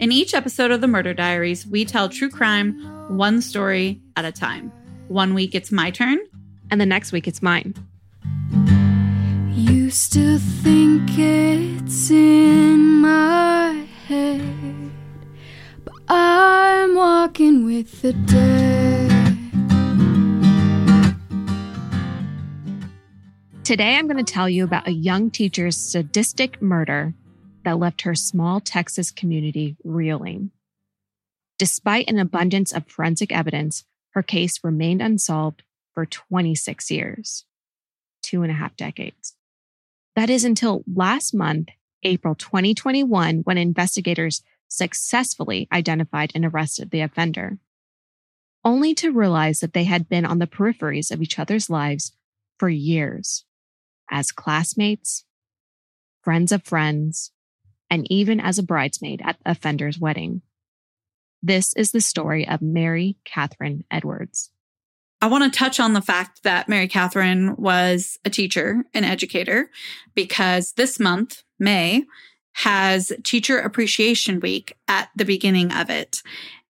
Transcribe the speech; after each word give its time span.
In 0.00 0.10
each 0.10 0.34
episode 0.34 0.72
of 0.72 0.80
the 0.80 0.88
Murder 0.88 1.14
Diaries, 1.14 1.66
we 1.66 1.84
tell 1.84 2.08
true 2.08 2.28
crime 2.28 2.80
one 3.16 3.40
story 3.40 4.00
at 4.16 4.24
a 4.24 4.32
time. 4.32 4.72
One 5.06 5.34
week 5.34 5.54
it's 5.54 5.70
my 5.70 5.90
turn, 5.90 6.18
And 6.70 6.80
the 6.80 6.86
next 6.86 7.12
week, 7.12 7.28
it's 7.28 7.42
mine. 7.42 7.74
You 9.52 9.90
still 9.90 10.38
think 10.38 11.10
it's 11.16 12.10
in 12.10 13.00
my 13.00 13.86
head, 14.08 14.90
but 15.84 15.94
I'm 16.08 16.96
walking 16.96 17.64
with 17.64 18.02
the 18.02 18.14
dead. 18.14 19.10
Today, 23.62 23.96
I'm 23.96 24.08
going 24.08 24.22
to 24.22 24.32
tell 24.32 24.48
you 24.48 24.64
about 24.64 24.88
a 24.88 24.92
young 24.92 25.30
teacher's 25.30 25.76
sadistic 25.76 26.60
murder 26.60 27.14
that 27.64 27.78
left 27.78 28.02
her 28.02 28.14
small 28.14 28.60
Texas 28.60 29.10
community 29.10 29.76
reeling. 29.84 30.50
Despite 31.58 32.08
an 32.08 32.18
abundance 32.18 32.72
of 32.72 32.86
forensic 32.86 33.32
evidence, 33.32 33.84
her 34.10 34.22
case 34.22 34.60
remained 34.62 35.02
unsolved 35.02 35.62
for 35.92 36.06
26 36.06 36.90
years, 36.90 37.44
two 38.22 38.42
and 38.42 38.50
a 38.50 38.54
half 38.54 38.76
decades. 38.76 39.34
That 40.16 40.30
is 40.30 40.44
until 40.44 40.84
last 40.92 41.34
month, 41.34 41.68
April 42.02 42.34
2021, 42.34 43.40
when 43.40 43.58
investigators 43.58 44.42
successfully 44.68 45.68
identified 45.72 46.32
and 46.34 46.44
arrested 46.44 46.90
the 46.90 47.00
offender, 47.00 47.58
only 48.64 48.94
to 48.94 49.12
realize 49.12 49.60
that 49.60 49.72
they 49.72 49.84
had 49.84 50.08
been 50.08 50.24
on 50.24 50.38
the 50.38 50.46
peripheries 50.46 51.10
of 51.10 51.22
each 51.22 51.38
other's 51.38 51.70
lives 51.70 52.12
for 52.58 52.68
years 52.68 53.44
as 54.10 54.32
classmates, 54.32 55.24
friends 56.22 56.52
of 56.52 56.62
friends, 56.62 57.32
and 57.94 58.10
even 58.10 58.40
as 58.40 58.58
a 58.58 58.62
bridesmaid 58.64 59.22
at 59.24 59.38
the 59.44 59.52
offender's 59.52 60.00
wedding. 60.00 60.42
This 61.44 61.72
is 61.76 61.92
the 61.92 62.00
story 62.00 62.46
of 62.48 62.60
Mary 62.60 63.16
Catherine 63.24 63.84
Edwards. 63.88 64.50
I 65.22 65.28
want 65.28 65.44
to 65.44 65.56
touch 65.56 65.78
on 65.78 65.92
the 65.92 66.02
fact 66.02 66.42
that 66.42 66.68
Mary 66.68 66.88
Catherine 66.88 67.54
was 67.54 68.18
a 68.24 68.30
teacher, 68.30 68.84
an 68.94 69.04
educator, 69.04 69.70
because 70.12 70.72
this 70.72 70.98
month, 70.98 71.44
May, 71.60 72.04
has 72.54 73.12
Teacher 73.22 73.60
Appreciation 73.60 74.40
Week 74.40 74.76
at 74.88 75.10
the 75.14 75.24
beginning 75.24 75.70
of 75.70 75.88
it. 75.88 76.20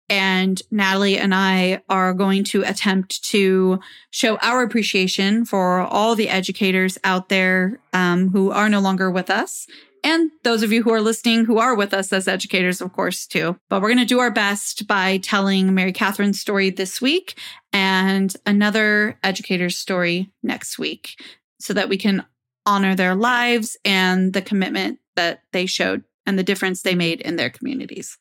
And 0.09 0.61
Natalie 0.73 1.19
and 1.19 1.33
I 1.33 1.83
are 1.89 2.13
going 2.15 2.43
to 2.45 2.65
attempt 2.65 3.23
to 3.27 3.79
show 4.11 4.39
our 4.39 4.65
appreciation 4.65 5.45
for 5.45 5.83
all 5.83 6.17
the 6.17 6.29
educators 6.29 6.99
out 7.05 7.29
there 7.29 7.79
um, 7.93 8.31
who 8.31 8.51
are 8.51 8.69
no 8.69 8.81
longer 8.81 9.09
with 9.09 9.31
us. 9.31 9.69
And 10.05 10.33
those 10.43 10.63
of 10.63 10.73
you 10.73 10.83
who 10.83 10.93
are 10.93 11.01
listening 11.01 11.45
who 11.45 11.59
are 11.59 11.77
with 11.77 11.95
us 11.95 12.13
as 12.13 12.27
educators, 12.27 12.81
of 12.81 12.93
course, 12.93 13.27
too. 13.27 13.57
But 13.69 13.81
we're 13.81 13.89
going 13.89 13.99
to 13.99 14.05
do 14.05 14.19
our 14.19 14.33
best 14.33 14.87
by 14.87 15.19
telling 15.19 15.75
Mary 15.75 15.93
Catherine's 15.93 16.41
story 16.41 16.71
this 16.71 17.01
week 17.01 17.39
and 17.73 18.35
another 18.45 19.19
educator's 19.23 19.79
story 19.79 20.33
next 20.43 20.79
week 20.79 21.21
so 21.61 21.73
that 21.75 21.89
we 21.89 21.97
can 21.97 22.25
honor 22.67 22.97
their 22.97 23.15
lives 23.15 23.77
and 23.85 24.33
the 24.33 24.43
commitment 24.43 24.99
that 25.15 25.43
they 25.53 25.67
showed 25.67 26.03
and 26.27 26.39
the 26.39 26.45
difference 26.45 26.83
they 26.83 26.95
made 26.95 27.21
in 27.21 27.37
their 27.37 27.51
communities. 27.51 28.19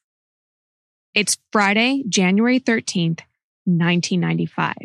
It's 1.13 1.37
Friday, 1.51 2.03
January 2.07 2.59
13th, 2.59 3.21
1995. 3.65 4.75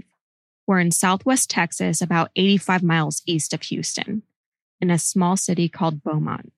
We're 0.66 0.80
in 0.80 0.90
Southwest 0.90 1.48
Texas, 1.48 2.00
about 2.00 2.30
85 2.36 2.82
miles 2.82 3.22
east 3.26 3.52
of 3.52 3.62
Houston, 3.62 4.22
in 4.80 4.90
a 4.90 4.98
small 4.98 5.36
city 5.36 5.68
called 5.68 6.02
Beaumont. 6.02 6.52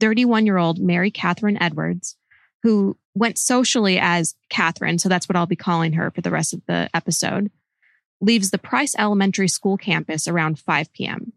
31 0.00 0.46
year 0.46 0.58
old 0.58 0.80
Mary 0.80 1.10
Catherine 1.10 1.60
Edwards, 1.62 2.16
who 2.62 2.96
went 3.14 3.38
socially 3.38 3.98
as 3.98 4.34
Catherine, 4.48 4.98
so 4.98 5.08
that's 5.08 5.28
what 5.28 5.36
I'll 5.36 5.46
be 5.46 5.56
calling 5.56 5.92
her 5.94 6.10
for 6.10 6.20
the 6.20 6.30
rest 6.30 6.54
of 6.54 6.62
the 6.66 6.88
episode, 6.94 7.50
leaves 8.20 8.50
the 8.50 8.58
Price 8.58 8.94
Elementary 8.98 9.48
School 9.48 9.76
campus 9.76 10.26
around 10.28 10.58
5 10.58 10.92
p.m. 10.92 11.32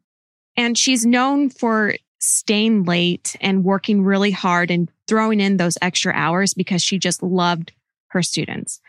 And 0.55 0.77
she's 0.77 1.05
known 1.05 1.49
for 1.49 1.95
staying 2.19 2.83
late 2.83 3.35
and 3.41 3.63
working 3.63 4.03
really 4.03 4.31
hard 4.31 4.71
and 4.71 4.89
throwing 5.07 5.39
in 5.39 5.57
those 5.57 5.77
extra 5.81 6.13
hours 6.13 6.53
because 6.53 6.81
she 6.81 6.97
just 6.97 7.21
loved 7.21 7.73
her 8.07 8.23
students. 8.23 8.79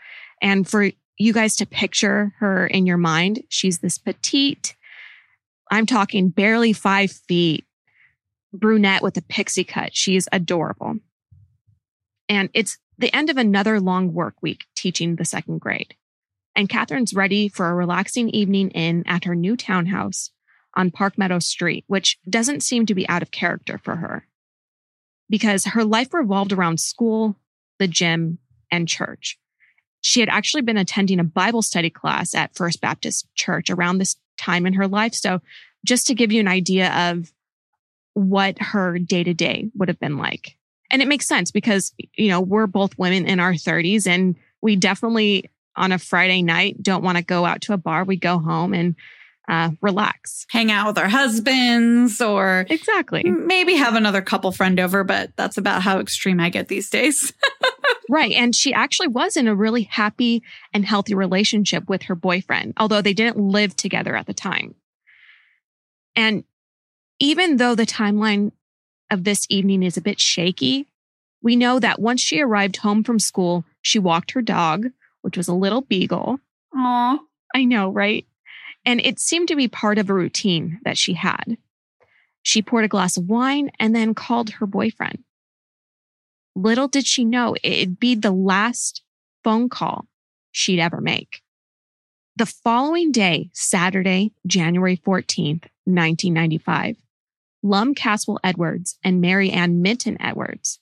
And 0.41 0.67
for 0.67 0.91
you 1.17 1.33
guys 1.33 1.55
to 1.57 1.65
picture 1.65 2.33
her 2.39 2.67
in 2.67 2.85
your 2.85 2.97
mind, 2.97 3.43
she's 3.49 3.79
this 3.79 3.97
petite, 3.97 4.75
I'm 5.71 5.85
talking 5.85 6.29
barely 6.29 6.73
five 6.73 7.11
feet, 7.11 7.64
brunette 8.59 9.01
with 9.01 9.17
a 9.17 9.21
pixie 9.21 9.63
cut. 9.63 9.95
She's 9.95 10.27
adorable. 10.31 10.97
And 12.27 12.49
it's 12.53 12.77
the 12.97 13.13
end 13.15 13.29
of 13.29 13.37
another 13.37 13.79
long 13.79 14.13
work 14.13 14.35
week 14.41 14.65
teaching 14.75 15.15
the 15.15 15.25
second 15.25 15.59
grade. 15.59 15.95
And 16.55 16.69
Catherine's 16.69 17.13
ready 17.13 17.49
for 17.49 17.67
a 17.67 17.75
relaxing 17.75 18.29
evening 18.29 18.71
in 18.71 19.03
at 19.05 19.25
her 19.25 19.35
new 19.35 19.57
townhouse 19.57 20.31
on 20.75 20.91
Park 20.91 21.17
Meadow 21.17 21.39
Street, 21.39 21.83
which 21.87 22.17
doesn't 22.29 22.63
seem 22.63 22.85
to 22.85 22.95
be 22.95 23.07
out 23.09 23.21
of 23.21 23.31
character 23.31 23.77
for 23.77 23.97
her 23.97 24.25
because 25.29 25.65
her 25.65 25.83
life 25.83 26.13
revolved 26.13 26.53
around 26.53 26.79
school, 26.79 27.35
the 27.79 27.87
gym, 27.87 28.37
and 28.71 28.87
church. 28.87 29.37
She 30.01 30.19
had 30.19 30.29
actually 30.29 30.61
been 30.61 30.77
attending 30.77 31.19
a 31.19 31.23
Bible 31.23 31.61
study 31.61 31.89
class 31.89 32.35
at 32.35 32.55
First 32.55 32.79
Baptist 32.81 33.27
Church 33.35 33.69
around 33.69 33.97
this 33.97 34.17
time 34.37 34.65
in 34.65 34.73
her 34.73 34.87
life. 34.87 35.13
So, 35.13 35.41
just 35.83 36.07
to 36.07 36.15
give 36.15 36.31
you 36.31 36.39
an 36.39 36.47
idea 36.47 36.91
of 37.11 37.31
what 38.15 38.59
her 38.59 38.97
day 38.97 39.23
to 39.23 39.33
day 39.33 39.69
would 39.75 39.87
have 39.87 39.99
been 39.99 40.17
like. 40.17 40.57
And 40.89 41.01
it 41.01 41.07
makes 41.07 41.27
sense 41.27 41.51
because, 41.51 41.93
you 42.15 42.29
know, 42.29 42.41
we're 42.41 42.67
both 42.67 42.97
women 42.97 43.27
in 43.27 43.39
our 43.39 43.53
30s 43.53 44.07
and 44.07 44.35
we 44.61 44.75
definitely 44.75 45.49
on 45.75 45.91
a 45.91 45.99
Friday 45.99 46.41
night 46.41 46.81
don't 46.81 47.03
want 47.03 47.17
to 47.17 47.23
go 47.23 47.45
out 47.45 47.61
to 47.61 47.73
a 47.73 47.77
bar. 47.77 48.03
We 48.03 48.15
go 48.15 48.39
home 48.39 48.73
and 48.73 48.95
uh, 49.47 49.71
relax. 49.81 50.45
Hang 50.49 50.71
out 50.71 50.87
with 50.87 50.97
our 50.97 51.09
husbands 51.09 52.19
or 52.19 52.65
Exactly. 52.69 53.23
maybe 53.23 53.75
have 53.75 53.93
another 53.95 54.21
couple 54.21 54.51
friend 54.51 54.79
over, 54.79 55.03
but 55.03 55.31
that's 55.35 55.57
about 55.57 55.83
how 55.83 55.99
extreme 55.99 56.39
I 56.39 56.49
get 56.49 56.67
these 56.67 56.89
days. 56.89 57.31
Right. 58.09 58.33
And 58.33 58.55
she 58.55 58.73
actually 58.73 59.07
was 59.07 59.35
in 59.35 59.47
a 59.47 59.55
really 59.55 59.83
happy 59.83 60.43
and 60.73 60.85
healthy 60.85 61.15
relationship 61.15 61.89
with 61.89 62.03
her 62.03 62.15
boyfriend, 62.15 62.73
although 62.77 63.01
they 63.01 63.13
didn't 63.13 63.37
live 63.37 63.75
together 63.75 64.15
at 64.15 64.27
the 64.27 64.33
time. 64.33 64.75
And 66.15 66.43
even 67.19 67.57
though 67.57 67.75
the 67.75 67.85
timeline 67.85 68.51
of 69.11 69.23
this 69.23 69.45
evening 69.49 69.83
is 69.83 69.97
a 69.97 70.01
bit 70.01 70.19
shaky, 70.19 70.87
we 71.41 71.55
know 71.55 71.79
that 71.79 71.99
once 71.99 72.21
she 72.21 72.41
arrived 72.41 72.77
home 72.77 73.03
from 73.03 73.19
school, 73.19 73.65
she 73.81 73.99
walked 73.99 74.31
her 74.31 74.41
dog, 74.41 74.87
which 75.21 75.37
was 75.37 75.47
a 75.47 75.53
little 75.53 75.81
beagle. 75.81 76.39
Aw. 76.75 77.19
I 77.53 77.63
know, 77.63 77.89
right? 77.89 78.25
And 78.83 78.99
it 78.99 79.19
seemed 79.19 79.47
to 79.47 79.55
be 79.55 79.67
part 79.67 79.97
of 79.97 80.09
a 80.09 80.13
routine 80.13 80.79
that 80.83 80.97
she 80.97 81.13
had. 81.13 81.57
She 82.41 82.61
poured 82.61 82.85
a 82.85 82.89
glass 82.89 83.17
of 83.17 83.27
wine 83.27 83.71
and 83.79 83.95
then 83.95 84.13
called 84.13 84.51
her 84.51 84.67
boyfriend. 84.67 85.23
Little 86.55 86.87
did 86.87 87.05
she 87.05 87.25
know 87.25 87.55
it'd 87.63 87.99
be 87.99 88.15
the 88.15 88.31
last 88.31 89.01
phone 89.43 89.69
call 89.69 90.07
she'd 90.51 90.79
ever 90.79 91.01
make. 91.01 91.41
The 92.37 92.45
following 92.45 93.11
day, 93.11 93.49
Saturday, 93.53 94.31
January 94.45 94.97
14th, 94.97 95.65
1995, 95.85 96.97
Lum 97.65 97.95
Caswell 97.95 98.39
Edwards 98.43 98.99
and 99.03 99.19
Mary 99.19 99.49
Ann 99.49 99.81
Minton 99.81 100.21
Edwards, 100.21 100.79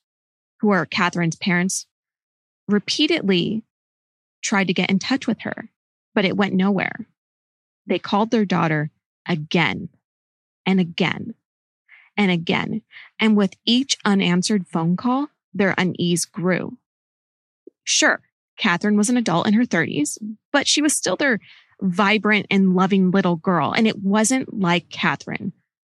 who 0.60 0.72
are 0.72 0.86
Catherine's 0.86 1.38
parents, 1.38 1.86
repeatedly 2.68 3.64
tried 4.42 4.68
to 4.68 4.74
get 4.74 4.90
in 4.90 5.00
touch 5.00 5.26
with 5.26 5.40
her, 5.44 5.70
but 6.14 6.26
it 6.26 6.36
went 6.36 6.54
nowhere. 6.54 7.08
They 7.88 8.00
called 8.00 8.32
their 8.32 8.44
daughter 8.44 8.92
again 9.26 9.88
and 10.66 10.82
again 10.82 11.36
and 12.18 12.30
again. 12.30 12.82
And 13.18 13.38
with 13.38 13.54
each 13.64 13.98
unanswered 14.04 14.68
phone 14.68 14.98
call, 14.98 15.30
their 15.54 15.74
unease 15.78 16.26
grew. 16.26 16.78
Sure, 17.86 18.20
Catherine 18.58 18.98
was 18.98 19.10
an 19.10 19.16
adult 19.16 19.48
in 19.48 19.54
her 19.54 19.64
30s, 19.64 20.18
but 20.52 20.68
she 20.68 20.82
was 20.82 20.94
still 20.94 21.16
their 21.16 21.40
vibrant 21.82 22.46
and 22.52 22.76
loving 22.76 23.10
little 23.10 23.38
girl. 23.38 23.72
And 23.72 23.88
it 23.88 24.04
wasn't 24.04 24.60
like 24.60 24.90
Catherine 24.90 25.54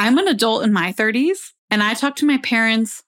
I'm 0.00 0.16
an 0.16 0.28
adult 0.28 0.64
in 0.64 0.72
my 0.72 0.94
30s 0.94 1.52
and 1.70 1.82
I 1.82 1.92
talk 1.92 2.16
to 2.16 2.26
my 2.26 2.38
parents 2.38 3.02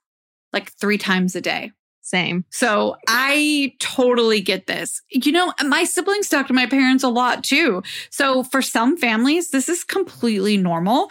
like 0.53 0.73
three 0.73 0.99
times 0.99 1.35
a 1.35 1.41
day. 1.41 1.73
Same. 2.03 2.45
So 2.51 2.97
I 3.09 3.73
totally 3.79 4.43
get 4.43 4.67
this. 4.67 5.01
You 5.09 5.33
know, 5.33 5.55
my 5.65 5.85
siblings 5.85 6.29
talk 6.29 6.49
to 6.49 6.53
my 6.53 6.67
parents 6.67 7.03
a 7.03 7.09
lot 7.09 7.45
too. 7.45 7.83
So 8.11 8.43
for 8.43 8.61
some 8.61 8.99
families, 8.99 9.49
this 9.49 9.71
is 9.71 9.85
completely 9.85 10.59
normal. 10.59 11.11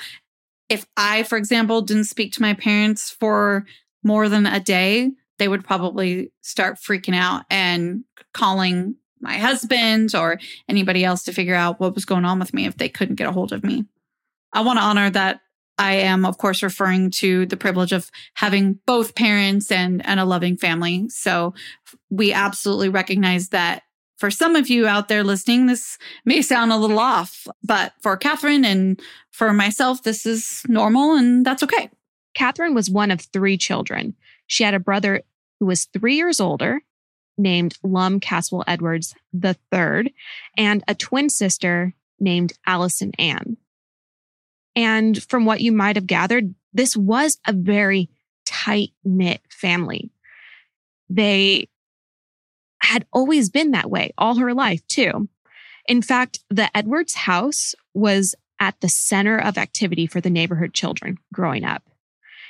If 0.70 0.86
I, 0.98 1.24
for 1.24 1.36
example, 1.36 1.82
didn't 1.82 2.04
speak 2.04 2.34
to 2.34 2.44
my 2.44 2.54
parents 2.54 3.10
for 3.10 3.66
more 4.04 4.30
than 4.30 4.46
a 4.46 4.60
day, 4.60 5.10
they 5.40 5.48
would 5.48 5.66
probably 5.66 6.32
start 6.42 6.78
freaking 6.78 7.16
out 7.16 7.46
and 7.50 8.04
calling 8.36 8.98
my 9.20 9.40
husband 9.40 10.14
or 10.14 10.40
anybody 10.70 11.04
else 11.04 11.24
to 11.24 11.34
figure 11.34 11.56
out 11.56 11.80
what 11.80 11.96
was 11.96 12.06
going 12.06 12.26
on 12.26 12.38
with 12.38 12.54
me 12.54 12.68
if 12.68 12.78
they 12.78 12.90
couldn't 12.90 13.16
get 13.16 13.28
a 13.28 13.32
hold 13.32 13.52
of 13.52 13.64
me. 13.64 13.86
I 14.54 14.62
want 14.62 14.78
to 14.78 14.84
honor 14.84 15.10
that 15.10 15.42
I 15.78 15.94
am, 15.94 16.26
of 16.26 16.38
course, 16.38 16.62
referring 16.62 17.12
to 17.12 17.46
the 17.46 17.58
privilege 17.58 17.92
of 17.92 18.12
having 18.36 18.80
both 18.86 19.16
parents 19.16 19.72
and, 19.72 20.06
and 20.06 20.20
a 20.20 20.26
loving 20.26 20.58
family. 20.58 21.10
So 21.10 21.54
we 22.10 22.34
absolutely 22.34 22.90
recognize 22.90 23.50
that 23.50 23.84
for 24.18 24.30
some 24.30 24.56
of 24.56 24.70
you 24.70 24.86
out 24.86 25.08
there 25.08 25.24
listening, 25.24 25.66
this 25.66 25.98
may 26.26 26.44
sound 26.44 26.72
a 26.72 26.78
little 26.78 27.00
off, 27.00 27.48
but 27.64 27.94
for 28.02 28.16
Catherine 28.16 28.64
and 28.64 29.02
for 29.32 29.52
myself, 29.52 30.04
this 30.04 30.28
is 30.28 30.62
normal 30.68 31.16
and 31.16 31.44
that's 31.44 31.64
okay. 31.64 31.90
Catherine 32.36 32.76
was 32.76 32.90
one 32.90 33.10
of 33.10 33.22
three 33.22 33.58
children. 33.58 34.14
She 34.46 34.64
had 34.64 34.76
a 34.76 34.80
brother 34.80 35.24
who 35.60 35.66
was 35.66 35.86
three 35.86 36.16
years 36.16 36.40
older, 36.40 36.82
named 37.38 37.78
Lum 37.84 38.20
Caswell 38.20 38.64
Edwards 38.68 39.16
III, 39.34 40.14
and 40.58 40.84
a 40.88 40.96
twin 40.96 41.30
sister 41.30 41.96
named 42.20 42.54
Allison 42.66 43.12
Ann. 43.18 43.58
And 44.76 45.22
from 45.24 45.46
what 45.46 45.62
you 45.62 45.72
might 45.72 45.96
have 45.96 46.08
gathered, 46.08 46.54
this 46.74 46.96
was 46.96 47.38
a 47.46 47.54
very 47.54 48.10
tight 48.46 48.92
knit 49.04 49.42
family. 49.50 50.12
They 51.10 51.68
had 52.82 53.06
always 53.12 53.50
been 53.50 53.72
that 53.72 53.90
way 53.90 54.14
all 54.18 54.36
her 54.36 54.54
life, 54.54 54.86
too. 54.88 55.28
In 55.88 56.02
fact, 56.02 56.40
the 56.50 56.76
Edwards 56.76 57.14
house 57.14 57.76
was 57.94 58.36
at 58.60 58.80
the 58.80 58.90
center 58.90 59.38
of 59.38 59.58
activity 59.58 60.08
for 60.08 60.22
the 60.22 60.30
neighborhood 60.30 60.74
children 60.74 61.18
growing 61.34 61.64
up. 61.64 61.84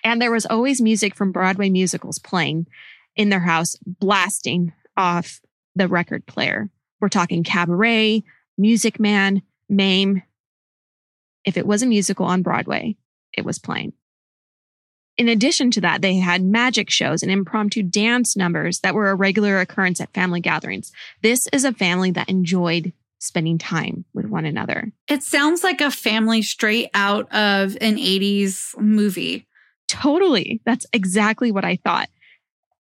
And 0.04 0.22
there 0.22 0.32
was 0.32 0.46
always 0.46 0.82
music 0.82 1.16
from 1.16 1.32
Broadway 1.32 1.70
musicals 1.70 2.20
playing 2.20 2.68
in 3.16 3.30
their 3.30 3.40
house, 3.40 3.76
blasting 3.86 4.74
off 4.98 5.42
the 5.76 5.88
record 5.88 6.26
player. 6.26 6.70
We're 7.00 7.10
talking 7.10 7.44
Cabaret, 7.44 8.24
Music 8.58 9.00
Man, 9.00 9.42
Mame, 9.70 10.24
if 11.46 11.58
it 11.58 11.66
was 11.66 11.82
a 11.82 11.88
musical 11.88 12.26
on 12.26 12.42
Broadway, 12.42 12.96
it 13.34 13.46
was 13.46 13.60
playing. 13.60 13.94
In 15.18 15.30
addition 15.30 15.72
to 15.72 15.82
that, 15.82 16.02
they 16.02 16.16
had 16.16 16.44
magic 16.44 16.90
shows 16.90 17.22
and 17.22 17.32
impromptu 17.32 17.84
dance 17.84 18.36
numbers 18.36 18.80
that 18.80 18.96
were 18.96 19.10
a 19.10 19.16
regular 19.16 19.60
occurrence 19.60 20.02
at 20.02 20.14
family 20.14 20.40
gatherings. 20.40 20.92
This 21.22 21.48
is 21.52 21.66
a 21.66 21.74
family 21.74 22.12
that 22.12 22.30
enjoyed 22.30 22.94
spending 23.20 23.58
time 23.58 24.04
with 24.14 24.26
one 24.26 24.46
another. 24.46 24.92
It 25.08 25.22
sounds 25.22 25.64
like 25.64 25.80
a 25.80 25.92
family 25.92 26.42
straight 26.42 26.90
out 26.94 27.32
of 27.32 27.78
an 27.82 27.98
80s 27.98 28.76
movie. 28.80 29.48
Totally. 29.88 30.62
That's 30.66 30.88
exactly 30.92 31.52
what 31.52 31.66
I 31.66 31.76
thought. 31.76 32.10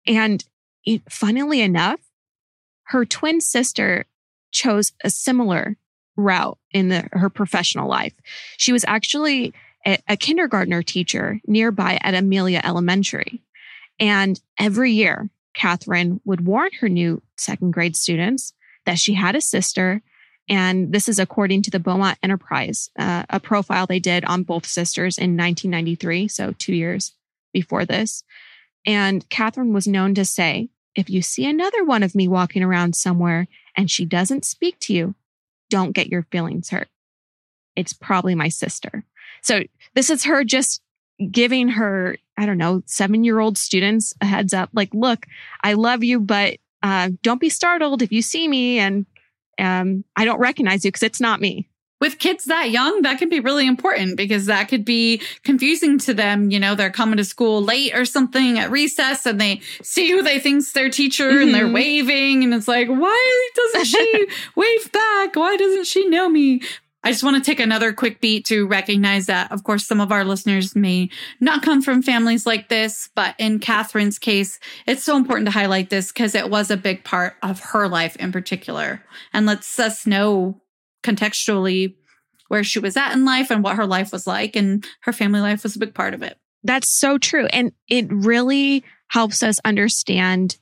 And 0.07 0.44
it, 0.84 1.04
funnily 1.12 1.62
enough, 1.62 2.00
her 2.86 3.06
twin 3.06 3.40
sister 3.40 4.06
chose 4.52 4.94
a 5.04 5.10
similar 5.10 5.78
route 6.16 6.58
in 6.72 6.90
the, 6.90 7.08
her 7.12 7.30
professional 7.30 7.90
life. 7.90 8.13
She 8.58 8.74
was 8.74 8.86
actually 8.88 9.54
a, 9.86 9.98
a 10.08 10.18
kindergartner 10.18 10.84
teacher 10.84 11.40
nearby 11.46 12.00
at 12.02 12.13
Amelia 12.13 12.62
Elementary. 12.63 13.42
And 14.00 14.40
every 14.60 14.92
year, 14.92 15.30
Catherine 15.54 16.22
would 16.25 16.46
warn 16.46 16.72
her 16.80 16.90
new 16.90 17.22
second 17.38 17.72
grade 17.72 17.96
students 17.96 18.54
that 18.85 19.00
she 19.00 19.14
had 19.14 19.35
a 19.35 19.42
sister. 19.42 20.02
And 20.50 20.92
this 20.92 21.07
is 21.07 21.19
according 21.19 21.62
to 21.64 21.71
the 21.71 21.80
Beaumont 21.80 22.18
Enterprise, 22.24 22.90
uh, 22.97 23.24
a 23.30 23.40
profile 23.40 23.85
they 23.85 24.00
did 24.00 24.26
on 24.26 24.44
both 24.44 24.66
sisters 24.66 25.18
in 25.18 25.38
1993, 25.38 26.28
so 26.28 26.54
two 26.57 26.74
years 26.74 27.14
before 27.54 27.85
this. 27.85 28.24
And 28.85 29.28
Catherine 29.30 29.74
was 29.74 29.88
known 29.88 30.16
to 30.16 30.26
say, 30.26 30.69
if 30.95 31.09
you 31.09 31.21
see 31.21 31.45
another 31.45 31.85
one 31.85 32.04
of 32.04 32.16
me 32.16 32.28
walking 32.28 32.64
around 32.64 32.95
somewhere 32.95 33.47
and 33.78 33.90
she 33.90 34.06
doesn't 34.06 34.45
speak 34.45 34.80
to 34.81 34.94
you, 34.94 35.16
don't 35.71 35.94
get 35.94 36.07
your 36.07 36.28
feelings 36.31 36.69
hurt. 36.69 36.90
It's 37.75 37.94
probably 37.94 38.35
my 38.35 38.49
sister. 38.49 39.04
So 39.42 39.63
this 39.95 40.11
is 40.11 40.25
her 40.25 40.44
just 40.44 40.81
giving 41.31 41.69
her, 41.69 42.18
I 42.37 42.45
don't 42.45 42.59
know, 42.59 42.83
seven 42.85 43.23
year 43.23 43.40
old 43.40 43.57
students 43.57 44.13
a 44.21 44.25
heads 44.25 44.54
up 44.54 44.69
like, 44.73 44.94
look, 44.94 45.25
I 45.63 45.73
love 45.73 46.04
you, 46.04 46.19
but 46.19 46.57
uh, 46.83 47.09
don't 47.23 47.42
be 47.42 47.49
startled 47.49 48.04
if 48.04 48.11
you 48.11 48.21
see 48.21 48.47
me 48.47 48.78
and 48.78 49.06
um, 49.57 50.04
I 50.16 50.25
don't 50.25 50.40
recognize 50.40 50.85
you 50.85 50.90
because 50.90 51.04
it's 51.04 51.21
not 51.21 51.42
me 51.42 51.69
with 52.02 52.18
kids 52.20 52.46
that 52.46 52.72
young, 52.72 53.04
that 53.04 53.20
can 53.20 53.30
be 53.30 53.40
really 53.40 53.68
important 53.68 54.18
because 54.18 54.48
that 54.48 54.68
could 54.68 54.84
be 54.84 55.22
confusing 55.44 56.00
to 56.00 56.14
them. 56.14 56.50
You 56.52 56.60
know, 56.60 56.76
they're 56.76 56.90
coming 56.90 57.18
to 57.18 57.24
school 57.24 57.62
late 57.62 57.96
or 57.96 58.04
something 58.04 58.60
at 58.60 58.72
recess 58.72 59.26
and 59.26 59.40
they 59.40 59.62
see 59.84 60.10
who 60.10 60.24
they 60.24 60.40
think's 60.40 60.74
their 60.74 60.90
teacher 60.90 61.30
mm-hmm. 61.30 61.44
and 61.44 61.54
they're 61.54 61.66
mm-hmm. 61.66 61.76
waving. 61.76 62.44
And 62.44 62.54
it's 62.54 62.68
like, 62.68 62.88
why 62.90 63.50
doesn't 63.56 63.86
she 63.86 64.28
wave 64.56 64.92
back? 64.92 65.36
Why 65.36 65.56
doesn't 65.56 65.86
she 65.86 66.10
know 66.10 66.28
me? 66.28 66.62
I 67.04 67.12
just 67.12 67.24
want 67.24 67.44
to 67.44 67.50
take 67.50 67.60
another 67.60 67.94
quick 67.94 68.22
beat 68.22 68.46
to 68.46 68.68
recognize 68.68 69.26
that, 69.26 69.52
of 69.52 69.64
course, 69.64 69.88
some 69.88 70.00
of 70.00 70.12
our 70.12 70.24
listeners 70.24 70.76
may 70.76 71.10
not 71.40 71.64
come 71.64 71.81
from 71.81 72.04
families 72.04 72.46
like 72.46 72.70
this, 72.70 73.10
but 73.16 73.34
in 73.40 73.60
Catherine's 73.60 74.20
case, 74.20 74.60
it's 74.86 75.04
so 75.04 75.18
important 75.18 75.48
to 75.48 75.52
highlight 75.52 75.90
this 75.90 76.12
because 76.12 76.36
it 76.36 76.52
was 76.52 76.70
a 76.70 76.78
big 76.78 77.04
part 77.04 77.38
of 77.42 77.60
her 77.60 77.88
life 77.88 78.16
in 78.18 78.31
particular 78.31 79.04
and 79.34 79.48
lets 79.48 79.80
us 79.80 80.06
know 80.06 80.62
contextually 81.04 81.96
where 82.48 82.64
she 82.64 82.80
was 82.80 82.98
at 82.98 83.14
in 83.14 83.24
life 83.24 83.50
and 83.50 83.64
what 83.64 83.78
her 83.78 83.86
life 83.86 84.12
was 84.12 84.28
like. 84.28 84.56
And 84.56 84.86
her 85.04 85.14
family 85.14 85.40
life 85.40 85.64
was 85.64 85.76
a 85.76 85.80
big 85.80 85.94
part 85.94 86.14
of 86.14 86.22
it. 86.22 86.38
That's 86.64 86.90
so 86.90 87.18
true. 87.18 87.46
And 87.48 87.72
it 87.88 88.08
really 88.12 88.84
helps 89.08 89.42
us 89.42 89.60
understand 89.64 90.58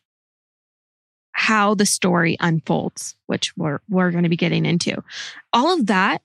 how 1.31 1.73
the 1.73 1.85
story 1.85 2.37
unfolds, 2.39 3.15
which 3.25 3.55
we're, 3.57 3.79
we're 3.89 4.11
going 4.11 4.23
to 4.23 4.29
be 4.29 4.37
getting 4.37 4.65
into. 4.65 5.03
All 5.51 5.73
of 5.73 5.87
that 5.87 6.21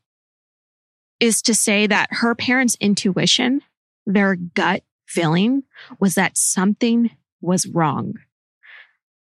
is 1.20 1.40
to 1.42 1.54
say 1.54 1.86
that 1.86 2.08
her 2.10 2.34
parents' 2.34 2.76
intuition, 2.80 3.62
their 4.06 4.36
gut 4.36 4.82
feeling 5.06 5.62
was 5.98 6.14
that 6.16 6.36
something 6.36 7.10
was 7.40 7.66
wrong. 7.66 8.14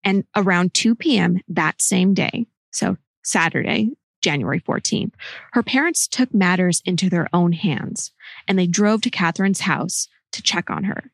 And 0.02 0.24
around 0.34 0.74
2 0.74 0.96
p.m. 0.96 1.40
that 1.48 1.80
same 1.80 2.14
day, 2.14 2.46
so 2.72 2.96
Saturday, 3.22 3.90
January 4.22 4.60
14th, 4.60 5.12
her 5.52 5.62
parents 5.62 6.08
took 6.08 6.32
matters 6.32 6.82
into 6.84 7.10
their 7.10 7.28
own 7.32 7.52
hands 7.52 8.12
and 8.48 8.58
they 8.58 8.66
drove 8.66 9.02
to 9.02 9.10
Catherine's 9.10 9.60
house 9.62 10.08
to 10.32 10.42
check 10.42 10.70
on 10.70 10.84
her. 10.84 11.10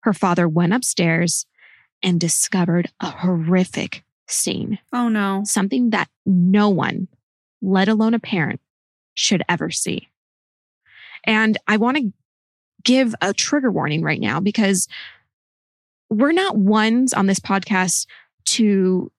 Her 0.00 0.12
father 0.14 0.48
went 0.48 0.72
upstairs 0.72 1.46
and 2.02 2.18
discovered 2.20 2.90
a 3.00 3.10
horrific 3.10 4.04
scene, 4.26 4.78
Oh 4.92 5.08
no. 5.08 5.42
something 5.44 5.90
that 5.90 6.08
no 6.24 6.68
one, 6.70 7.08
let 7.60 7.88
alone 7.88 8.14
a 8.14 8.18
parent, 8.18 8.60
should 9.14 9.42
ever 9.48 9.70
see. 9.70 10.08
And 11.24 11.58
I 11.68 11.76
want 11.76 11.98
to 11.98 12.12
give 12.82 13.14
a 13.20 13.32
trigger 13.32 13.70
warning 13.70 14.02
right 14.02 14.20
now 14.20 14.40
because 14.40 14.88
we're 16.10 16.32
not 16.32 16.56
ones 16.56 17.12
on 17.12 17.26
this 17.26 17.40
podcast 17.40 18.06
to 18.44 19.12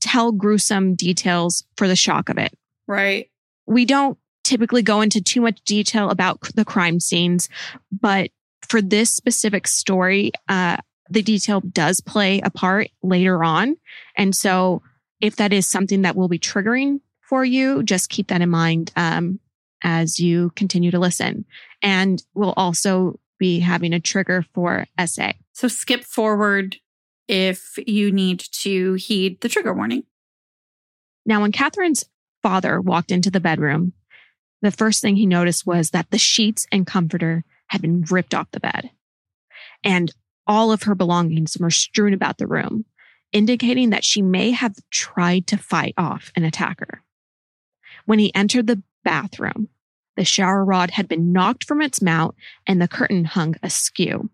tell 0.00 0.32
gruesome 0.32 0.94
details 0.94 1.64
for 1.76 1.88
the 1.88 1.96
shock 1.96 2.28
of 2.28 2.38
it. 2.38 2.52
Right. 2.86 3.30
We 3.66 3.84
don't 3.84 4.18
typically 4.44 4.82
go 4.82 5.00
into 5.00 5.20
too 5.20 5.40
much 5.40 5.60
detail 5.62 6.10
about 6.10 6.40
the 6.54 6.64
crime 6.64 6.98
scenes, 7.00 7.48
but 7.92 8.30
for 8.62 8.82
this 8.82 9.10
specific 9.10 9.66
story, 9.66 10.32
uh, 10.48 10.76
the 11.08 11.22
detail 11.22 11.60
does 11.60 12.00
play 12.00 12.40
a 12.40 12.50
part 12.50 12.88
later 13.02 13.42
on. 13.42 13.76
And 14.16 14.34
so 14.34 14.82
if 15.20 15.36
that 15.36 15.52
is 15.52 15.66
something 15.66 16.02
that 16.02 16.16
will 16.16 16.28
be 16.28 16.38
triggering 16.38 17.00
for 17.20 17.44
you, 17.44 17.82
just 17.82 18.10
keep 18.10 18.28
that 18.28 18.40
in 18.40 18.50
mind 18.50 18.92
um, 18.96 19.40
as 19.82 20.18
you 20.18 20.50
continue 20.56 20.90
to 20.90 20.98
listen. 20.98 21.44
And 21.82 22.22
we'll 22.34 22.54
also 22.56 23.18
be 23.38 23.60
having 23.60 23.92
a 23.92 24.00
trigger 24.00 24.44
for 24.54 24.86
SA. 25.04 25.32
So 25.52 25.68
skip 25.68 26.04
forward 26.04 26.76
if 27.30 27.78
you 27.86 28.10
need 28.10 28.40
to 28.50 28.94
heed 28.94 29.40
the 29.40 29.48
trigger 29.48 29.72
warning. 29.72 30.02
Now, 31.24 31.40
when 31.40 31.52
Catherine's 31.52 32.04
father 32.42 32.80
walked 32.80 33.12
into 33.12 33.30
the 33.30 33.38
bedroom, 33.38 33.92
the 34.62 34.72
first 34.72 35.00
thing 35.00 35.14
he 35.14 35.26
noticed 35.26 35.64
was 35.64 35.90
that 35.90 36.10
the 36.10 36.18
sheets 36.18 36.66
and 36.72 36.84
comforter 36.84 37.44
had 37.68 37.80
been 37.80 38.02
ripped 38.10 38.34
off 38.34 38.50
the 38.50 38.58
bed. 38.58 38.90
And 39.84 40.12
all 40.44 40.72
of 40.72 40.82
her 40.82 40.96
belongings 40.96 41.56
were 41.56 41.70
strewn 41.70 42.12
about 42.12 42.38
the 42.38 42.48
room, 42.48 42.84
indicating 43.32 43.90
that 43.90 44.04
she 44.04 44.22
may 44.22 44.50
have 44.50 44.74
tried 44.90 45.46
to 45.46 45.56
fight 45.56 45.94
off 45.96 46.32
an 46.34 46.42
attacker. 46.42 47.04
When 48.06 48.18
he 48.18 48.34
entered 48.34 48.66
the 48.66 48.82
bathroom, 49.04 49.68
the 50.16 50.24
shower 50.24 50.64
rod 50.64 50.90
had 50.90 51.06
been 51.06 51.32
knocked 51.32 51.62
from 51.62 51.80
its 51.80 52.02
mount 52.02 52.34
and 52.66 52.82
the 52.82 52.88
curtain 52.88 53.24
hung 53.24 53.54
askew. 53.62 54.30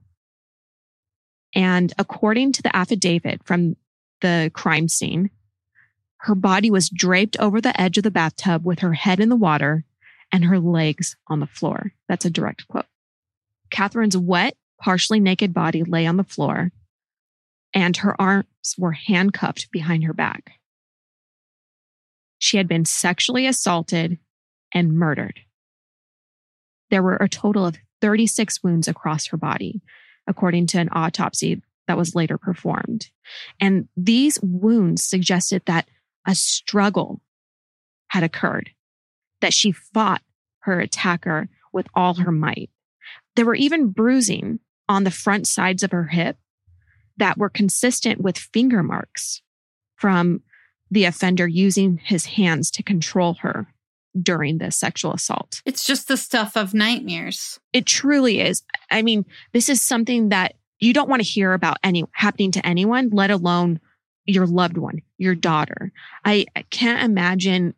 And 1.56 1.94
according 1.98 2.52
to 2.52 2.62
the 2.62 2.76
affidavit 2.76 3.42
from 3.44 3.76
the 4.20 4.50
crime 4.52 4.88
scene, 4.88 5.30
her 6.18 6.34
body 6.34 6.70
was 6.70 6.90
draped 6.90 7.38
over 7.38 7.62
the 7.62 7.78
edge 7.80 7.96
of 7.96 8.04
the 8.04 8.10
bathtub 8.10 8.64
with 8.64 8.80
her 8.80 8.92
head 8.92 9.20
in 9.20 9.30
the 9.30 9.36
water 9.36 9.84
and 10.30 10.44
her 10.44 10.58
legs 10.58 11.16
on 11.28 11.40
the 11.40 11.46
floor. 11.46 11.92
That's 12.08 12.26
a 12.26 12.30
direct 12.30 12.68
quote. 12.68 12.84
Catherine's 13.70 14.18
wet, 14.18 14.54
partially 14.80 15.18
naked 15.18 15.54
body 15.54 15.82
lay 15.82 16.06
on 16.06 16.18
the 16.18 16.24
floor, 16.24 16.72
and 17.72 17.96
her 17.96 18.20
arms 18.20 18.74
were 18.76 18.92
handcuffed 18.92 19.70
behind 19.70 20.04
her 20.04 20.12
back. 20.12 20.52
She 22.38 22.58
had 22.58 22.68
been 22.68 22.84
sexually 22.84 23.46
assaulted 23.46 24.18
and 24.72 24.98
murdered. 24.98 25.40
There 26.90 27.02
were 27.02 27.16
a 27.16 27.30
total 27.30 27.64
of 27.64 27.78
36 28.02 28.62
wounds 28.62 28.88
across 28.88 29.26
her 29.28 29.38
body, 29.38 29.80
according 30.26 30.66
to 30.68 30.78
an 30.78 30.88
autopsy 30.92 31.62
that 31.86 31.96
was 31.96 32.14
later 32.14 32.38
performed. 32.38 33.10
And 33.60 33.88
these 33.96 34.40
wounds 34.42 35.04
suggested 35.04 35.62
that 35.66 35.88
a 36.26 36.34
struggle 36.34 37.20
had 38.08 38.22
occurred, 38.22 38.70
that 39.40 39.52
she 39.52 39.72
fought 39.72 40.22
her 40.60 40.80
attacker 40.80 41.48
with 41.72 41.86
all 41.94 42.14
her 42.14 42.32
might. 42.32 42.70
There 43.36 43.46
were 43.46 43.54
even 43.54 43.90
bruising 43.90 44.60
on 44.88 45.04
the 45.04 45.10
front 45.10 45.46
sides 45.46 45.82
of 45.82 45.92
her 45.92 46.06
hip 46.06 46.38
that 47.16 47.38
were 47.38 47.48
consistent 47.48 48.20
with 48.20 48.36
finger 48.36 48.82
marks 48.82 49.42
from 49.96 50.42
the 50.90 51.04
offender 51.04 51.46
using 51.46 51.98
his 52.02 52.26
hands 52.26 52.70
to 52.72 52.82
control 52.82 53.34
her 53.40 53.68
during 54.22 54.58
the 54.58 54.70
sexual 54.70 55.12
assault. 55.12 55.62
It's 55.64 55.84
just 55.84 56.08
the 56.08 56.16
stuff 56.16 56.56
of 56.56 56.74
nightmares. 56.74 57.58
It 57.72 57.86
truly 57.86 58.40
is. 58.40 58.62
I 58.90 59.02
mean, 59.02 59.24
this 59.52 59.68
is 59.68 59.82
something 59.82 60.30
that 60.30 60.54
you 60.78 60.92
don't 60.92 61.08
want 61.08 61.22
to 61.22 61.28
hear 61.28 61.52
about 61.52 61.78
any 61.82 62.04
happening 62.12 62.52
to 62.52 62.66
anyone, 62.66 63.10
let 63.10 63.30
alone 63.30 63.80
your 64.26 64.46
loved 64.46 64.76
one, 64.76 65.02
your 65.18 65.34
daughter. 65.34 65.92
I, 66.24 66.46
I 66.54 66.62
can't 66.62 67.02
imagine 67.02 67.74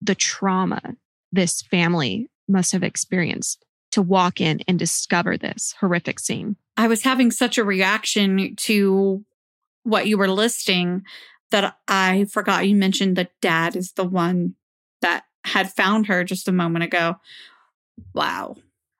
the 0.00 0.14
trauma 0.14 0.96
this 1.32 1.62
family 1.62 2.28
must 2.48 2.72
have 2.72 2.82
experienced 2.82 3.64
to 3.92 4.02
walk 4.02 4.40
in 4.40 4.60
and 4.66 4.78
discover 4.78 5.36
this 5.36 5.74
horrific 5.80 6.18
scene. 6.18 6.56
I 6.76 6.88
was 6.88 7.02
having 7.02 7.30
such 7.30 7.58
a 7.58 7.64
reaction 7.64 8.54
to 8.56 9.24
what 9.82 10.06
you 10.06 10.18
were 10.18 10.28
listing 10.28 11.02
that 11.50 11.76
I 11.86 12.26
forgot 12.26 12.68
you 12.68 12.76
mentioned 12.76 13.16
that 13.16 13.32
dad 13.40 13.76
is 13.76 13.92
the 13.92 14.04
one 14.04 14.54
that 15.00 15.24
had 15.48 15.72
found 15.72 16.06
her 16.06 16.24
just 16.24 16.48
a 16.48 16.52
moment 16.52 16.84
ago. 16.84 17.16
Wow. 18.14 18.56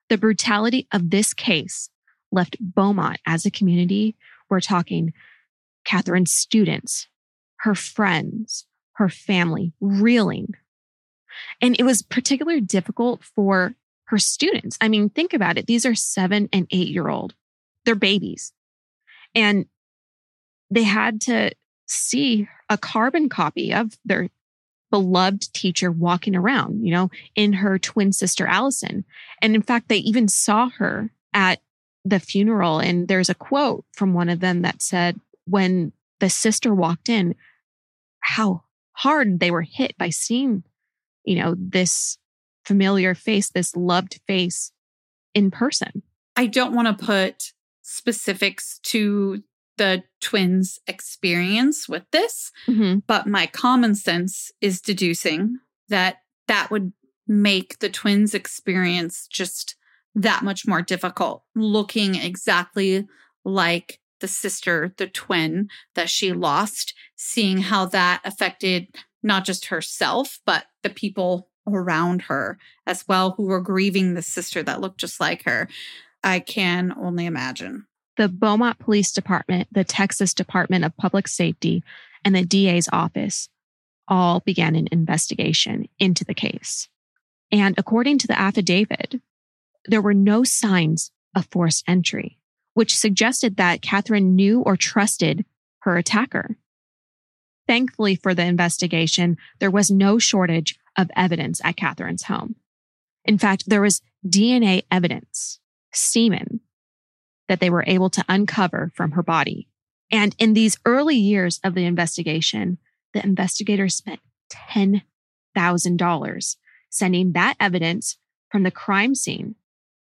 The 0.08 0.18
brutality 0.18 0.88
of 0.92 1.10
this 1.10 1.34
case 1.34 1.90
left 2.32 2.56
Beaumont 2.60 3.18
as 3.26 3.46
a 3.46 3.50
community. 3.50 4.16
We're 4.48 4.60
talking 4.60 5.12
Catherine's 5.84 6.32
students, 6.32 7.08
her 7.60 7.74
friends, 7.74 8.66
her 8.94 9.08
family 9.08 9.72
reeling. 9.80 10.54
And 11.60 11.78
it 11.78 11.84
was 11.84 12.02
particularly 12.02 12.60
difficult 12.60 13.22
for 13.22 13.74
her 14.04 14.18
students. 14.18 14.76
I 14.80 14.88
mean, 14.88 15.10
think 15.10 15.32
about 15.34 15.58
it. 15.58 15.66
These 15.66 15.86
are 15.86 15.94
seven 15.94 16.48
and 16.52 16.66
eight 16.70 16.88
year 16.88 17.08
old. 17.08 17.34
They're 17.84 17.94
babies. 17.94 18.52
And 19.34 19.66
they 20.70 20.82
had 20.82 21.20
to 21.22 21.52
see 21.86 22.48
a 22.68 22.76
carbon 22.76 23.28
copy 23.28 23.72
of 23.72 23.98
their 24.04 24.28
beloved 24.90 25.52
teacher 25.52 25.90
walking 25.90 26.35
around, 26.35 26.85
you 26.85 26.92
know, 26.92 27.11
in 27.35 27.52
her 27.54 27.78
twin 27.78 28.12
sister, 28.12 28.47
Allison. 28.47 29.04
And 29.42 29.54
in 29.54 29.62
fact, 29.62 29.88
they 29.88 29.99
even 29.99 30.28
saw 30.28 30.71
her 30.78 31.12
at 31.35 31.61
the 32.04 32.21
funeral. 32.21 32.78
And 32.78 33.09
there's 33.09 33.28
a 33.28 33.35
quote 33.35 33.85
from 33.92 34.14
one 34.14 34.28
of 34.28 34.40
them 34.40 34.62
that 34.62 34.83
said, 34.83 35.21
when 35.47 35.92
the 36.21 36.30
sister 36.30 36.75
walked 36.75 37.09
in, 37.09 37.35
how 38.21 38.62
hard 38.92 39.40
they 39.40 39.50
were 39.50 39.62
hit 39.62 39.97
by 39.99 40.11
seeing, 40.11 40.64
you 41.25 41.37
know, 41.37 41.54
this 41.57 42.18
familiar 42.64 43.14
face, 43.14 43.50
this 43.50 43.76
loved 43.76 44.21
face 44.26 44.73
in 45.35 45.50
person. 45.50 46.02
I 46.37 46.47
don't 46.47 46.75
want 46.75 46.99
to 46.99 47.04
put 47.04 47.52
specifics 47.83 48.78
to 48.85 49.42
the 49.78 50.02
twins' 50.20 50.78
experience 50.87 51.88
with 51.88 52.04
this, 52.12 52.52
Mm-hmm. 52.68 52.99
but 53.06 53.26
my 53.26 53.47
common 53.47 53.94
sense 53.94 54.50
is 54.61 54.80
deducing 54.80 55.58
that 55.88 56.16
that 56.49 56.70
would 56.70 56.92
make 57.26 57.78
the 57.78 57.88
twins' 57.90 58.35
experience 58.35 59.26
just 59.28 59.76
that 60.14 60.42
much 60.42 60.66
more 60.66 60.82
difficult, 60.82 61.44
looking 61.54 62.14
exactly 62.14 63.06
like 63.44 64.00
the 64.20 64.28
sister, 64.28 64.92
the 64.97 65.06
twin 65.06 65.68
that 65.94 66.11
she 66.11 66.32
lost, 66.32 66.94
seeing 67.16 67.58
how 67.58 67.85
that 67.87 68.20
affected 68.25 68.88
not 69.23 69.44
just 69.44 69.66
herself, 69.66 70.40
but 70.44 70.66
the 70.82 70.90
people 70.90 71.49
around 71.66 72.23
her 72.23 72.58
as 72.87 73.06
well 73.06 73.32
who 73.32 73.44
were 73.44 73.61
grieving 73.61 74.14
the 74.14 74.23
sister 74.23 74.62
that 74.62 74.80
looked 74.80 74.99
just 75.00 75.20
like 75.20 75.44
her. 75.44 75.68
I 76.25 76.40
can 76.40 76.92
only 76.99 77.26
imagine. 77.26 77.87
The 78.18 78.28
Beaumont 78.28 78.80
Police 78.80 79.12
Department, 79.12 79.68
the 79.70 79.84
Texas 79.84 80.34
Department 80.34 80.84
of 80.84 80.96
Public 80.96 81.28
Safety, 81.28 81.84
and 82.25 82.34
the 82.34 82.44
DA's 82.44 82.88
office 82.92 83.48
all 84.08 84.40
began 84.40 84.75
an 84.75 84.88
investigation 84.90 85.88
into 86.00 86.25
the 86.25 86.34
case. 86.34 86.88
And 87.52 87.78
according 87.78 88.18
to 88.18 88.26
the 88.26 88.38
affidavit, 88.38 89.20
there 89.84 90.02
were 90.02 90.14
no 90.14 90.42
signs 90.42 91.12
of 91.37 91.46
forced 91.46 91.84
entry, 91.87 92.38
which 92.75 92.96
suggested 92.96 93.56
that 93.56 93.82
Catherine 93.82 94.34
knew 94.34 94.62
or 94.62 94.76
trusted 94.76 95.44
her 95.82 95.96
attacker. 95.96 96.56
Thankfully 97.68 98.16
for 98.16 98.34
the 98.34 98.44
investigation, 98.44 99.37
there 99.60 99.70
was 99.70 99.92
no 99.92 100.18
shortage 100.18 100.76
of 100.96 101.08
evidence 101.14 101.60
at 101.62 101.76
Catherine's 101.76 102.25
home. 102.25 102.56
In 103.25 103.38
fact, 103.38 103.68
there 103.68 103.82
was 103.82 104.02
DNA 104.26 104.82
evidence, 104.90 105.60
semen, 105.92 106.60
that 107.48 107.60
they 107.60 107.70
were 107.70 107.84
able 107.86 108.10
to 108.10 108.24
uncover 108.28 108.92
from 108.94 109.12
her 109.12 109.22
body. 109.22 109.68
And 110.10 110.34
in 110.38 110.54
these 110.54 110.78
early 110.84 111.16
years 111.16 111.60
of 111.64 111.74
the 111.74 111.84
investigation, 111.84 112.78
the 113.14 113.22
investigators 113.24 113.94
spent 113.94 114.20
$10,000 114.70 116.56
sending 116.90 117.32
that 117.32 117.54
evidence 117.60 118.18
from 118.50 118.62
the 118.62 118.70
crime 118.70 119.14
scene 119.14 119.54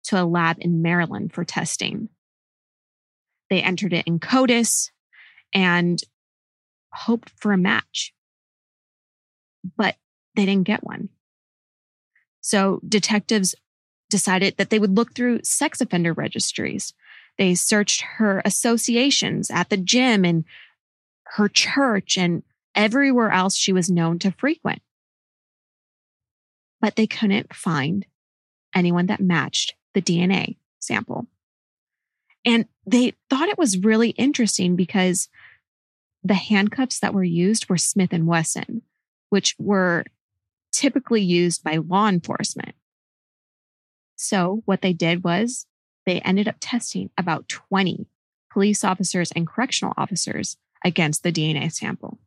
to 0.04 0.20
a 0.20 0.24
lab 0.24 0.56
in 0.60 0.80
Maryland 0.80 1.32
for 1.32 1.44
testing. 1.44 2.08
They 3.50 3.62
entered 3.62 3.92
it 3.92 4.06
in 4.06 4.18
CODIS 4.18 4.90
and 5.52 6.00
hoped 6.92 7.30
for 7.36 7.52
a 7.52 7.58
match, 7.58 8.14
but 9.76 9.96
they 10.34 10.46
didn't 10.46 10.66
get 10.66 10.84
one. 10.84 11.10
So 12.40 12.80
detectives 12.86 13.54
decided 14.08 14.56
that 14.56 14.70
they 14.70 14.78
would 14.78 14.96
look 14.96 15.14
through 15.14 15.40
sex 15.42 15.80
offender 15.80 16.12
registries. 16.12 16.94
They 17.38 17.54
searched 17.54 18.02
her 18.02 18.42
associations 18.44 19.50
at 19.50 19.70
the 19.70 19.76
gym 19.76 20.24
and 20.24 20.44
her 21.36 21.48
church 21.48 22.18
and 22.18 22.42
everywhere 22.74 23.30
else 23.30 23.56
she 23.56 23.72
was 23.72 23.90
known 23.90 24.18
to 24.20 24.32
frequent. 24.32 24.82
But 26.80 26.96
they 26.96 27.06
couldn't 27.06 27.54
find 27.54 28.04
anyone 28.74 29.06
that 29.06 29.20
matched 29.20 29.74
the 29.94 30.02
DNA 30.02 30.56
sample. 30.80 31.26
And 32.44 32.66
they 32.86 33.14
thought 33.28 33.48
it 33.48 33.58
was 33.58 33.78
really 33.78 34.10
interesting 34.10 34.76
because 34.76 35.28
the 36.24 36.34
handcuffs 36.34 37.00
that 37.00 37.14
were 37.14 37.24
used 37.24 37.68
were 37.68 37.78
Smith 37.78 38.12
and 38.12 38.26
Wesson, 38.26 38.82
which 39.30 39.54
were 39.58 40.04
typically 40.72 41.22
used 41.22 41.62
by 41.62 41.76
law 41.76 42.08
enforcement. 42.08 42.74
So 44.16 44.62
what 44.64 44.82
they 44.82 44.92
did 44.92 45.24
was 45.24 45.66
they 46.08 46.20
ended 46.20 46.48
up 46.48 46.56
testing 46.60 47.10
about 47.18 47.48
20 47.48 48.06
police 48.50 48.82
officers 48.82 49.30
and 49.32 49.46
correctional 49.46 49.94
officers 49.96 50.56
against 50.84 51.22
the 51.22 51.32
DNA 51.32 51.70
sample. 51.72 52.18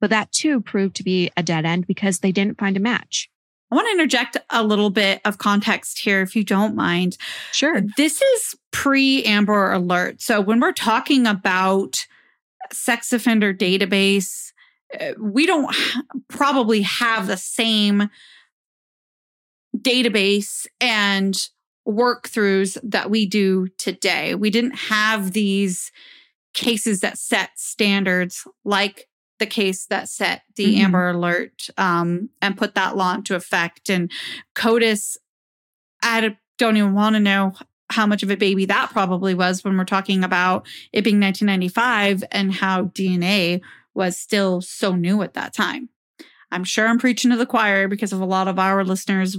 But 0.00 0.10
that 0.10 0.32
too 0.32 0.60
proved 0.60 0.96
to 0.96 1.04
be 1.04 1.30
a 1.36 1.42
dead 1.42 1.64
end 1.64 1.86
because 1.86 2.20
they 2.20 2.32
didn't 2.32 2.58
find 2.58 2.76
a 2.76 2.80
match. 2.80 3.30
I 3.70 3.74
want 3.74 3.88
to 3.88 3.92
interject 3.92 4.36
a 4.50 4.62
little 4.62 4.90
bit 4.90 5.20
of 5.24 5.38
context 5.38 5.98
here, 5.98 6.22
if 6.22 6.36
you 6.36 6.44
don't 6.44 6.76
mind. 6.76 7.16
Sure. 7.52 7.80
This 7.96 8.22
is 8.22 8.54
pre 8.70 9.24
Amber 9.24 9.72
Alert. 9.72 10.22
So 10.22 10.40
when 10.40 10.60
we're 10.60 10.72
talking 10.72 11.26
about 11.26 12.06
sex 12.72 13.12
offender 13.12 13.52
database, 13.52 14.52
uh, 14.98 15.12
we 15.18 15.46
don't 15.46 15.74
probably 16.28 16.82
have 16.82 17.26
the 17.26 17.36
same 17.36 18.08
database 19.76 20.66
and 20.80 21.48
work 21.86 22.28
throughs 22.28 22.76
that 22.82 23.10
we 23.10 23.24
do 23.26 23.68
today. 23.78 24.34
We 24.34 24.50
didn't 24.50 24.76
have 24.76 25.32
these 25.32 25.92
cases 26.52 27.00
that 27.00 27.16
set 27.16 27.50
standards 27.56 28.46
like 28.64 29.08
the 29.38 29.46
case 29.46 29.86
that 29.86 30.08
set 30.08 30.42
the 30.56 30.74
mm-hmm. 30.74 30.84
Amber 30.84 31.08
Alert 31.10 31.68
um, 31.78 32.30
and 32.42 32.56
put 32.56 32.74
that 32.74 32.96
law 32.96 33.14
into 33.14 33.34
effect. 33.34 33.88
And 33.88 34.10
CODIS, 34.54 35.16
I 36.02 36.36
don't 36.58 36.76
even 36.76 36.94
want 36.94 37.14
to 37.14 37.20
know 37.20 37.52
how 37.90 38.06
much 38.06 38.22
of 38.22 38.30
a 38.30 38.36
baby 38.36 38.64
that 38.64 38.90
probably 38.90 39.34
was 39.34 39.62
when 39.62 39.76
we're 39.76 39.84
talking 39.84 40.24
about 40.24 40.66
it 40.92 41.04
being 41.04 41.20
1995 41.20 42.24
and 42.32 42.52
how 42.52 42.86
DNA 42.86 43.60
was 43.94 44.16
still 44.16 44.60
so 44.60 44.96
new 44.96 45.22
at 45.22 45.34
that 45.34 45.54
time. 45.54 45.88
I'm 46.50 46.64
sure 46.64 46.88
I'm 46.88 46.98
preaching 46.98 47.30
to 47.30 47.36
the 47.36 47.46
choir 47.46 47.86
because 47.86 48.12
of 48.12 48.20
a 48.20 48.26
lot 48.26 48.48
of 48.48 48.58
our 48.58 48.84
listeners 48.84 49.36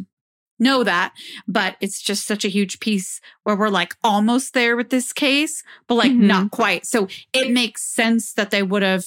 know 0.59 0.83
that, 0.83 1.13
but 1.47 1.75
it's 1.81 2.01
just 2.01 2.25
such 2.25 2.43
a 2.45 2.49
huge 2.49 2.79
piece 2.79 3.21
where 3.43 3.55
we're 3.55 3.69
like 3.69 3.95
almost 4.03 4.53
there 4.53 4.75
with 4.75 4.89
this 4.89 5.13
case, 5.13 5.63
but 5.87 5.95
like 5.95 6.11
mm-hmm. 6.11 6.27
not 6.27 6.51
quite. 6.51 6.85
So 6.85 7.07
it 7.33 7.51
makes 7.51 7.83
sense 7.83 8.33
that 8.33 8.51
they 8.51 8.63
would 8.63 8.83
have 8.83 9.05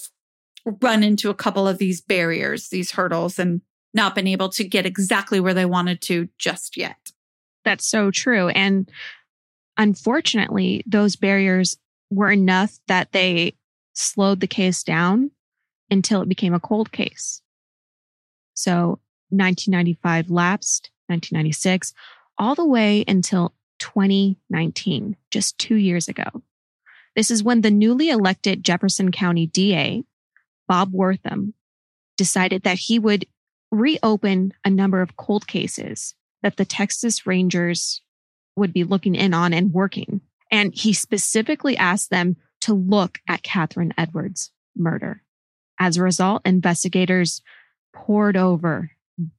run 0.64 1.02
into 1.02 1.30
a 1.30 1.35
couple 1.35 1.66
of 1.66 1.78
these 1.78 2.00
barriers, 2.00 2.69
these 2.69 2.92
hurdles, 2.92 3.38
and 3.38 3.62
not 3.92 4.14
been 4.14 4.26
able 4.26 4.49
to 4.50 4.64
get 4.64 4.87
exactly 4.87 5.40
where 5.40 5.54
they 5.54 5.64
wanted 5.64 6.00
to 6.02 6.28
just 6.38 6.76
yet. 6.76 7.11
That's 7.64 7.87
so 7.87 8.11
true. 8.11 8.49
And 8.49 8.90
unfortunately, 9.76 10.83
those 10.87 11.16
barriers 11.16 11.76
were 12.11 12.30
enough 12.30 12.78
that 12.88 13.12
they 13.12 13.54
slowed 13.95 14.40
the 14.40 14.47
case 14.47 14.83
down 14.83 15.30
until 15.90 16.23
it 16.23 16.28
became 16.28 16.54
a 16.54 16.61
cold 16.61 16.92
case. 16.92 17.42
So 18.54 19.00
1995 19.31 20.31
lapsed, 20.31 20.90
1996, 21.11 21.92
all 22.38 22.55
the 22.55 22.64
way 22.64 23.05
until 23.07 23.55
2019, 23.81 25.16
just 25.31 25.59
two 25.59 25.77
years 25.77 26.09
ago. 26.09 26.42
This 27.16 27.31
is 27.31 27.42
when 27.42 27.61
the 27.61 27.70
newly 27.70 28.09
elected 28.09 28.64
Jefferson 28.64 29.11
County 29.11 29.46
DA, 29.46 30.05
Bob 30.68 30.92
Wortham, 30.92 31.55
decided 32.16 32.62
that 32.62 32.79
he 32.79 32.99
would 32.99 33.27
reopen 33.70 34.53
a 34.64 34.70
number 34.70 35.01
of 35.03 35.16
cold 35.16 35.46
cases 35.46 36.14
that 36.42 36.57
the 36.57 36.64
Texas 36.64 37.27
Rangers 37.27 38.03
would 38.57 38.73
be 38.73 38.85
looking 38.85 39.14
in 39.14 39.35
on 39.35 39.53
and 39.53 39.73
working. 39.73 40.20
And 40.51 40.75
he 40.75 40.92
specifically 40.92 41.77
asked 41.77 42.11
them 42.11 42.37
to 42.62 42.75
look 42.75 43.20
at 43.29 43.42
Catherine 43.42 43.94
Edwards' 43.96 44.51
murder. 44.77 45.23
As 45.79 45.96
a 45.96 46.03
result, 46.03 46.42
investigators 46.44 47.40
poured 47.92 48.37
over 48.37 48.90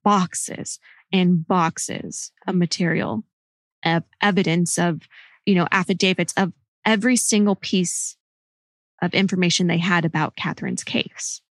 boxes 0.03 0.79
and 1.12 1.45
boxes 1.45 2.32
of 2.47 2.56
material 2.56 3.24
of 3.84 4.04
evidence 4.21 4.78
of, 4.78 5.02
you 5.45 5.56
know, 5.56 5.67
affidavits 5.71 6.34
of 6.38 6.54
every 6.86 7.15
single 7.15 7.56
piece 7.56 8.15
of 9.02 9.13
information 9.13 9.67
they 9.67 9.78
had 9.78 10.06
about 10.06 10.36
Catherine's 10.36 10.84
case. 10.84 11.41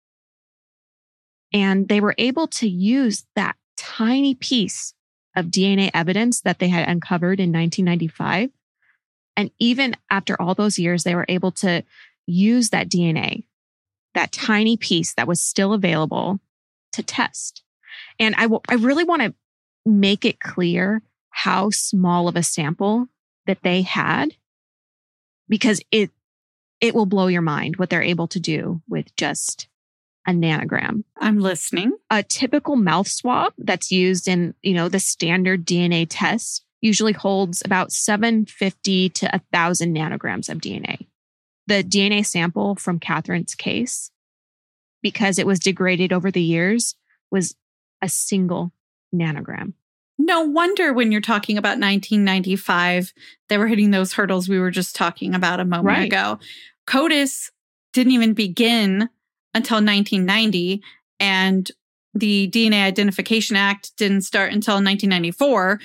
And 1.53 1.89
they 1.89 2.01
were 2.01 2.15
able 2.17 2.47
to 2.47 2.69
use 2.69 3.27
that 3.35 3.57
tiny 3.77 4.35
piece 4.35 4.95
of 5.35 5.47
DNA 5.47 5.91
evidence 5.93 6.41
that 6.43 6.59
they 6.59 6.69
had 6.69 6.89
uncovered 6.89 7.41
in 7.41 7.53
1995. 7.53 8.51
And 9.37 9.51
even 9.59 9.97
after 10.11 10.41
all 10.41 10.55
those 10.55 10.79
years, 10.79 11.03
they 11.03 11.15
were 11.15 11.27
able 11.29 11.53
to 11.53 11.83
use 12.27 12.71
that 12.71 12.89
DNA, 12.89 13.45
that 14.15 14.33
tiny 14.33 14.77
piece 14.77 15.15
that 15.15 15.27
was 15.27 15.41
still 15.41 15.73
available 15.73 16.41
to 16.93 17.03
test. 17.03 17.63
And 18.19 18.35
I, 18.37 18.43
w- 18.43 18.61
I 18.69 18.75
really 18.75 19.05
want 19.05 19.23
to 19.23 19.35
make 19.85 20.25
it 20.25 20.41
clear 20.41 21.03
how 21.31 21.71
small 21.71 22.29
of 22.29 22.37
a 22.37 22.43
sample 22.43 23.09
that 23.47 23.63
they 23.63 23.83
had 23.83 24.37
because 25.49 25.81
it 25.91 26.11
it 26.81 26.95
will 26.95 27.07
blow 27.07 27.27
your 27.27 27.43
mind 27.43 27.77
what 27.77 27.91
they're 27.91 28.03
able 28.03 28.27
to 28.29 28.41
do 28.41 28.81
with 28.89 29.15
just 29.17 29.69
a 30.27 30.33
nanogram. 30.33 31.05
I'm 31.19 31.39
listening. 31.39 31.93
A 32.11 32.23
typical 32.23 32.77
mouth 32.77 33.09
swab 33.09 33.53
that's 33.59 33.91
used 33.91 34.29
in, 34.29 34.55
you 34.63 34.75
know, 34.75 34.89
the 34.89 35.01
standard 35.01 35.67
DNA 35.67 36.07
test 36.09 36.65
usually 36.81 37.13
holds 37.13 37.63
about 37.65 37.93
750 37.93 39.09
to 39.11 39.27
1000 39.27 39.95
nanograms 39.95 40.49
of 40.49 40.59
DNA. 40.59 41.07
The 41.67 41.85
DNA 41.85 42.25
sample 42.25 42.77
from 42.77 42.99
Catherine's 42.99 43.55
case 43.55 44.11
because 45.03 45.39
it 45.39 45.47
was 45.47 45.59
degraded 45.59 46.13
over 46.13 46.31
the 46.31 46.43
years 46.43 46.95
was 47.31 47.55
a 48.03 48.09
single 48.09 48.73
nanogram. 49.15 49.75
No 50.19 50.43
wonder 50.43 50.93
when 50.93 51.13
you're 51.13 51.23
talking 51.23 51.57
about 51.57 51.79
1995, 51.79 53.15
they 53.49 53.57
were 53.57 53.67
hitting 53.67 53.91
those 53.91 54.13
hurdles 54.13 54.49
we 54.49 54.59
were 54.59 54.71
just 54.71 54.95
talking 54.95 55.35
about 55.35 55.61
a 55.61 55.65
moment 55.65 55.97
right. 55.97 56.07
ago. 56.07 56.39
CODIS 56.87 57.51
didn't 57.93 58.13
even 58.13 58.35
begin 58.35 59.09
until 59.55 59.77
1990, 59.77 60.83
and 61.19 61.71
the 62.13 62.51
DNA 62.51 62.85
Identification 62.85 63.57
Act 63.57 63.97
didn't 63.97 64.21
start 64.23 64.53
until 64.53 64.75
1994, 64.75 65.81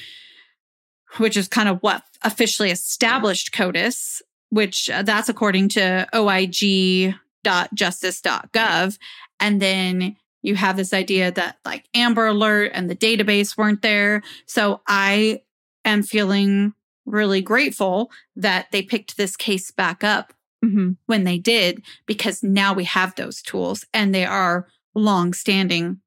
which 1.17 1.37
is 1.37 1.47
kind 1.47 1.69
of 1.69 1.79
what 1.79 2.03
officially 2.23 2.71
established 2.71 3.53
CODIS, 3.53 4.21
which 4.49 4.89
uh, 4.89 5.01
that's 5.01 5.29
according 5.29 5.69
to 5.69 6.05
oig.justice.gov. 6.13 8.97
And 9.39 9.61
then 9.61 10.17
you 10.45 10.55
have 10.55 10.77
this 10.77 10.93
idea 10.93 11.31
that 11.31 11.57
like 11.65 11.89
Amber 11.95 12.27
Alert 12.27 12.71
and 12.75 12.87
the 12.87 12.95
database 12.95 13.57
weren't 13.57 13.81
there. 13.81 14.21
So 14.45 14.81
I 14.87 15.41
am 15.83 16.03
feeling 16.03 16.73
really 17.05 17.41
grateful 17.41 18.11
that 18.35 18.67
they 18.71 18.83
picked 18.83 19.17
this 19.17 19.35
case 19.35 19.71
back 19.71 20.03
up 20.03 20.33
mm-hmm. 20.63 20.91
when 21.07 21.23
they 21.23 21.39
did, 21.39 21.83
because 22.05 22.43
now 22.43 22.73
we 22.73 22.83
have 22.83 23.15
those 23.15 23.41
tools 23.41 23.85
and 23.91 24.13
they 24.13 24.25
are 24.25 24.67
long 24.93 25.33
standing 25.33 25.99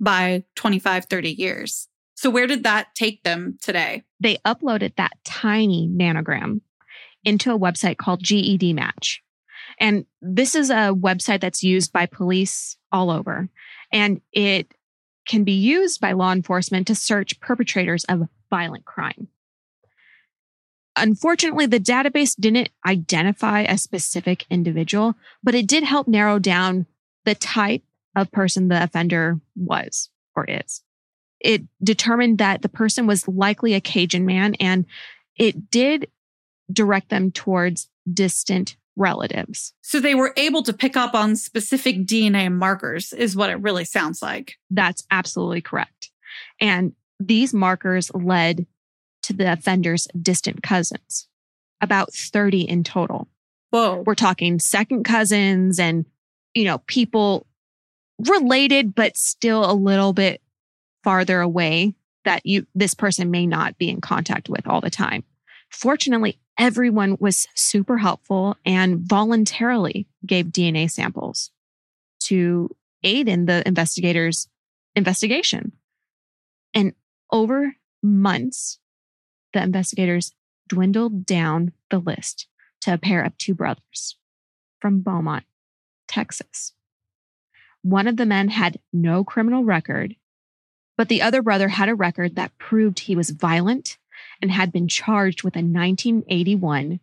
by 0.00 0.44
25, 0.56 1.04
30 1.04 1.30
years. 1.30 1.88
So 2.14 2.30
where 2.30 2.46
did 2.46 2.64
that 2.64 2.94
take 2.94 3.22
them 3.24 3.58
today? 3.60 4.04
They 4.20 4.38
uploaded 4.38 4.96
that 4.96 5.12
tiny 5.24 5.86
nanogram 5.86 6.62
into 7.24 7.52
a 7.52 7.58
website 7.58 7.98
called 7.98 8.22
GEDmatch. 8.22 9.18
And 9.78 10.06
this 10.22 10.54
is 10.54 10.70
a 10.70 10.94
website 10.94 11.40
that's 11.40 11.62
used 11.62 11.92
by 11.92 12.06
police 12.06 12.76
all 12.90 13.10
over 13.10 13.48
and 13.92 14.20
it 14.32 14.74
can 15.26 15.44
be 15.44 15.52
used 15.52 16.00
by 16.00 16.12
law 16.12 16.32
enforcement 16.32 16.86
to 16.86 16.94
search 16.94 17.38
perpetrators 17.40 18.04
of 18.04 18.28
violent 18.50 18.84
crime. 18.84 19.28
Unfortunately, 20.96 21.66
the 21.66 21.80
database 21.80 22.34
didn't 22.38 22.68
identify 22.86 23.60
a 23.62 23.78
specific 23.78 24.44
individual, 24.50 25.14
but 25.42 25.54
it 25.54 25.66
did 25.66 25.84
help 25.84 26.06
narrow 26.06 26.38
down 26.38 26.86
the 27.24 27.34
type 27.34 27.82
of 28.14 28.30
person 28.30 28.68
the 28.68 28.82
offender 28.82 29.40
was 29.56 30.10
or 30.36 30.44
is. 30.44 30.82
It 31.40 31.62
determined 31.82 32.38
that 32.38 32.62
the 32.62 32.68
person 32.68 33.06
was 33.06 33.26
likely 33.26 33.74
a 33.74 33.80
Cajun 33.80 34.26
man 34.26 34.54
and 34.56 34.84
it 35.36 35.70
did 35.70 36.08
direct 36.70 37.08
them 37.08 37.30
towards 37.30 37.88
distant 38.12 38.76
relatives. 38.96 39.72
So 39.80 40.00
they 40.00 40.14
were 40.14 40.32
able 40.36 40.62
to 40.64 40.72
pick 40.72 40.96
up 40.96 41.14
on 41.14 41.36
specific 41.36 42.06
DNA 42.06 42.52
markers, 42.52 43.12
is 43.12 43.36
what 43.36 43.50
it 43.50 43.60
really 43.60 43.84
sounds 43.84 44.22
like. 44.22 44.54
That's 44.70 45.04
absolutely 45.10 45.60
correct. 45.60 46.10
And 46.60 46.92
these 47.18 47.54
markers 47.54 48.10
led 48.14 48.66
to 49.22 49.32
the 49.32 49.52
offender's 49.52 50.08
distant 50.20 50.62
cousins, 50.62 51.28
about 51.80 52.12
30 52.12 52.62
in 52.62 52.84
total. 52.84 53.28
Whoa. 53.70 54.02
We're 54.04 54.14
talking 54.14 54.58
second 54.58 55.04
cousins 55.04 55.78
and, 55.78 56.04
you 56.54 56.64
know, 56.64 56.78
people 56.78 57.46
related, 58.18 58.94
but 58.94 59.16
still 59.16 59.70
a 59.70 59.72
little 59.72 60.12
bit 60.12 60.42
farther 61.02 61.40
away 61.40 61.94
that 62.24 62.44
you, 62.44 62.66
this 62.74 62.94
person 62.94 63.30
may 63.30 63.46
not 63.46 63.78
be 63.78 63.88
in 63.88 64.00
contact 64.00 64.48
with 64.48 64.66
all 64.66 64.80
the 64.80 64.90
time. 64.90 65.24
Fortunately, 65.70 66.38
everyone 66.58 67.16
was 67.20 67.48
super 67.54 67.98
helpful 67.98 68.56
and 68.64 69.00
voluntarily 69.00 70.06
gave 70.24 70.46
DNA 70.46 70.90
samples 70.90 71.50
to 72.20 72.70
aid 73.02 73.28
in 73.28 73.46
the 73.46 73.66
investigators' 73.66 74.48
investigation. 74.94 75.72
And 76.74 76.94
over 77.30 77.76
months, 78.02 78.78
the 79.52 79.62
investigators 79.62 80.32
dwindled 80.68 81.26
down 81.26 81.72
the 81.90 81.98
list 81.98 82.46
to 82.82 82.94
a 82.94 82.98
pair 82.98 83.22
of 83.22 83.36
two 83.38 83.54
brothers 83.54 84.16
from 84.80 85.00
Beaumont, 85.00 85.44
Texas. 86.08 86.72
One 87.82 88.06
of 88.06 88.16
the 88.16 88.26
men 88.26 88.48
had 88.48 88.78
no 88.92 89.24
criminal 89.24 89.64
record, 89.64 90.16
but 90.96 91.08
the 91.08 91.22
other 91.22 91.42
brother 91.42 91.68
had 91.68 91.88
a 91.88 91.94
record 91.94 92.36
that 92.36 92.56
proved 92.58 93.00
he 93.00 93.16
was 93.16 93.30
violent 93.30 93.98
and 94.42 94.50
had 94.50 94.72
been 94.72 94.88
charged 94.88 95.42
with 95.44 95.54
a 95.56 95.60
1981 95.62 97.00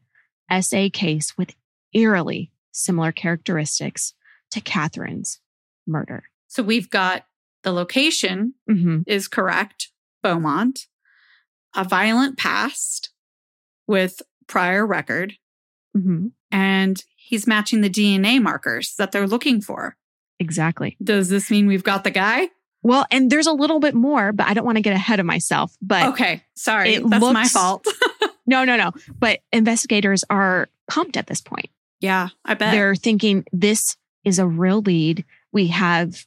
SA 0.61 0.89
case 0.93 1.37
with 1.37 1.55
eerily 1.93 2.51
similar 2.71 3.11
characteristics 3.11 4.13
to 4.51 4.61
Catherine's 4.61 5.39
murder. 5.87 6.23
So 6.47 6.61
we've 6.63 6.89
got 6.89 7.25
the 7.63 7.71
location 7.71 8.53
Mm-hmm. 8.69 8.99
is 9.07 9.27
correct, 9.27 9.89
Beaumont, 10.21 10.87
a 11.75 11.83
violent 11.83 12.37
past 12.37 13.09
with 13.87 14.21
prior 14.47 14.85
record, 14.85 15.33
Mm-hmm. 15.97 16.27
and 16.51 17.03
he's 17.15 17.47
matching 17.47 17.81
the 17.81 17.89
DNA 17.89 18.39
markers 18.41 18.93
that 18.99 19.11
they're 19.11 19.25
looking 19.27 19.59
for. 19.61 19.97
Exactly. 20.39 20.95
Does 21.03 21.29
this 21.29 21.49
mean 21.49 21.65
we've 21.67 21.83
got 21.83 22.03
the 22.03 22.11
guy? 22.11 22.49
Well, 22.81 23.05
and 23.11 23.29
there's 23.29 23.47
a 23.47 23.51
little 23.51 23.79
bit 23.79 23.93
more, 23.93 24.31
but 24.31 24.47
I 24.47 24.53
don't 24.53 24.65
want 24.65 24.77
to 24.77 24.81
get 24.81 24.93
ahead 24.93 25.19
of 25.19 25.25
myself. 25.25 25.75
But 25.81 26.07
Okay, 26.09 26.43
sorry. 26.55 26.95
it 26.95 27.09
That's 27.09 27.23
my 27.23 27.47
fault. 27.47 27.85
no, 28.47 28.63
no, 28.63 28.77
no. 28.77 28.91
But 29.17 29.39
investigators 29.51 30.23
are 30.29 30.69
pumped 30.89 31.17
at 31.17 31.27
this 31.27 31.41
point. 31.41 31.69
yeah, 31.99 32.29
I 32.45 32.53
bet. 32.53 32.71
They're 32.71 32.95
thinking 32.95 33.45
this 33.51 33.97
is 34.23 34.39
a 34.39 34.47
real 34.47 34.81
lead. 34.81 35.25
We 35.51 35.67
have 35.67 36.25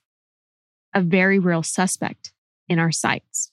a 0.94 1.00
very 1.00 1.38
real 1.38 1.62
suspect 1.62 2.32
in 2.68 2.78
our 2.78 2.92
sights. 2.92 3.50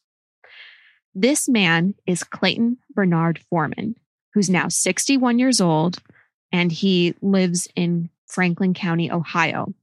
This 1.16 1.50
man 1.50 1.96
is 2.06 2.24
Clayton 2.24 2.78
Bernard 2.94 3.40
Foreman, 3.50 3.96
who's 4.34 4.50
now 4.50 4.68
61 4.68 5.40
years 5.40 5.60
old, 5.60 6.00
and 6.52 6.72
he 6.72 7.16
lives 7.22 7.68
in 7.76 8.10
Franklin 8.28 8.74
County, 8.74 9.12
Ohio, 9.12 9.74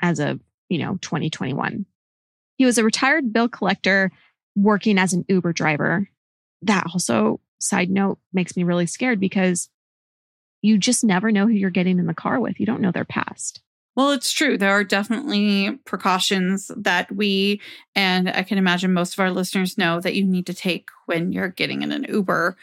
as 0.00 0.18
of, 0.18 0.40
you 0.68 0.78
know, 0.78 0.98
2021. 1.00 1.86
He 2.56 2.64
was 2.64 2.78
a 2.78 2.84
retired 2.84 3.32
bill 3.32 3.48
collector 3.48 4.10
working 4.56 4.98
as 4.98 5.12
an 5.12 5.24
Uber 5.28 5.52
driver. 5.52 6.08
That 6.62 6.86
also, 6.92 7.40
side 7.58 7.90
note, 7.90 8.18
makes 8.32 8.56
me 8.56 8.64
really 8.64 8.86
scared 8.86 9.20
because 9.20 9.68
you 10.62 10.78
just 10.78 11.04
never 11.04 11.30
know 11.30 11.46
who 11.46 11.52
you're 11.52 11.70
getting 11.70 11.98
in 11.98 12.06
the 12.06 12.14
car 12.14 12.40
with. 12.40 12.58
You 12.58 12.66
don't 12.66 12.80
know 12.80 12.92
their 12.92 13.04
past. 13.04 13.60
Well, 13.96 14.10
it's 14.10 14.32
true. 14.32 14.58
There 14.58 14.72
are 14.72 14.82
definitely 14.82 15.78
precautions 15.84 16.70
that 16.76 17.14
we 17.14 17.60
and 17.94 18.28
I 18.28 18.42
can 18.42 18.58
imagine 18.58 18.92
most 18.92 19.12
of 19.12 19.20
our 19.20 19.30
listeners 19.30 19.78
know 19.78 20.00
that 20.00 20.14
you 20.14 20.24
need 20.24 20.46
to 20.46 20.54
take 20.54 20.88
when 21.06 21.32
you're 21.32 21.48
getting 21.48 21.82
in 21.82 21.92
an 21.92 22.06
Uber. 22.08 22.56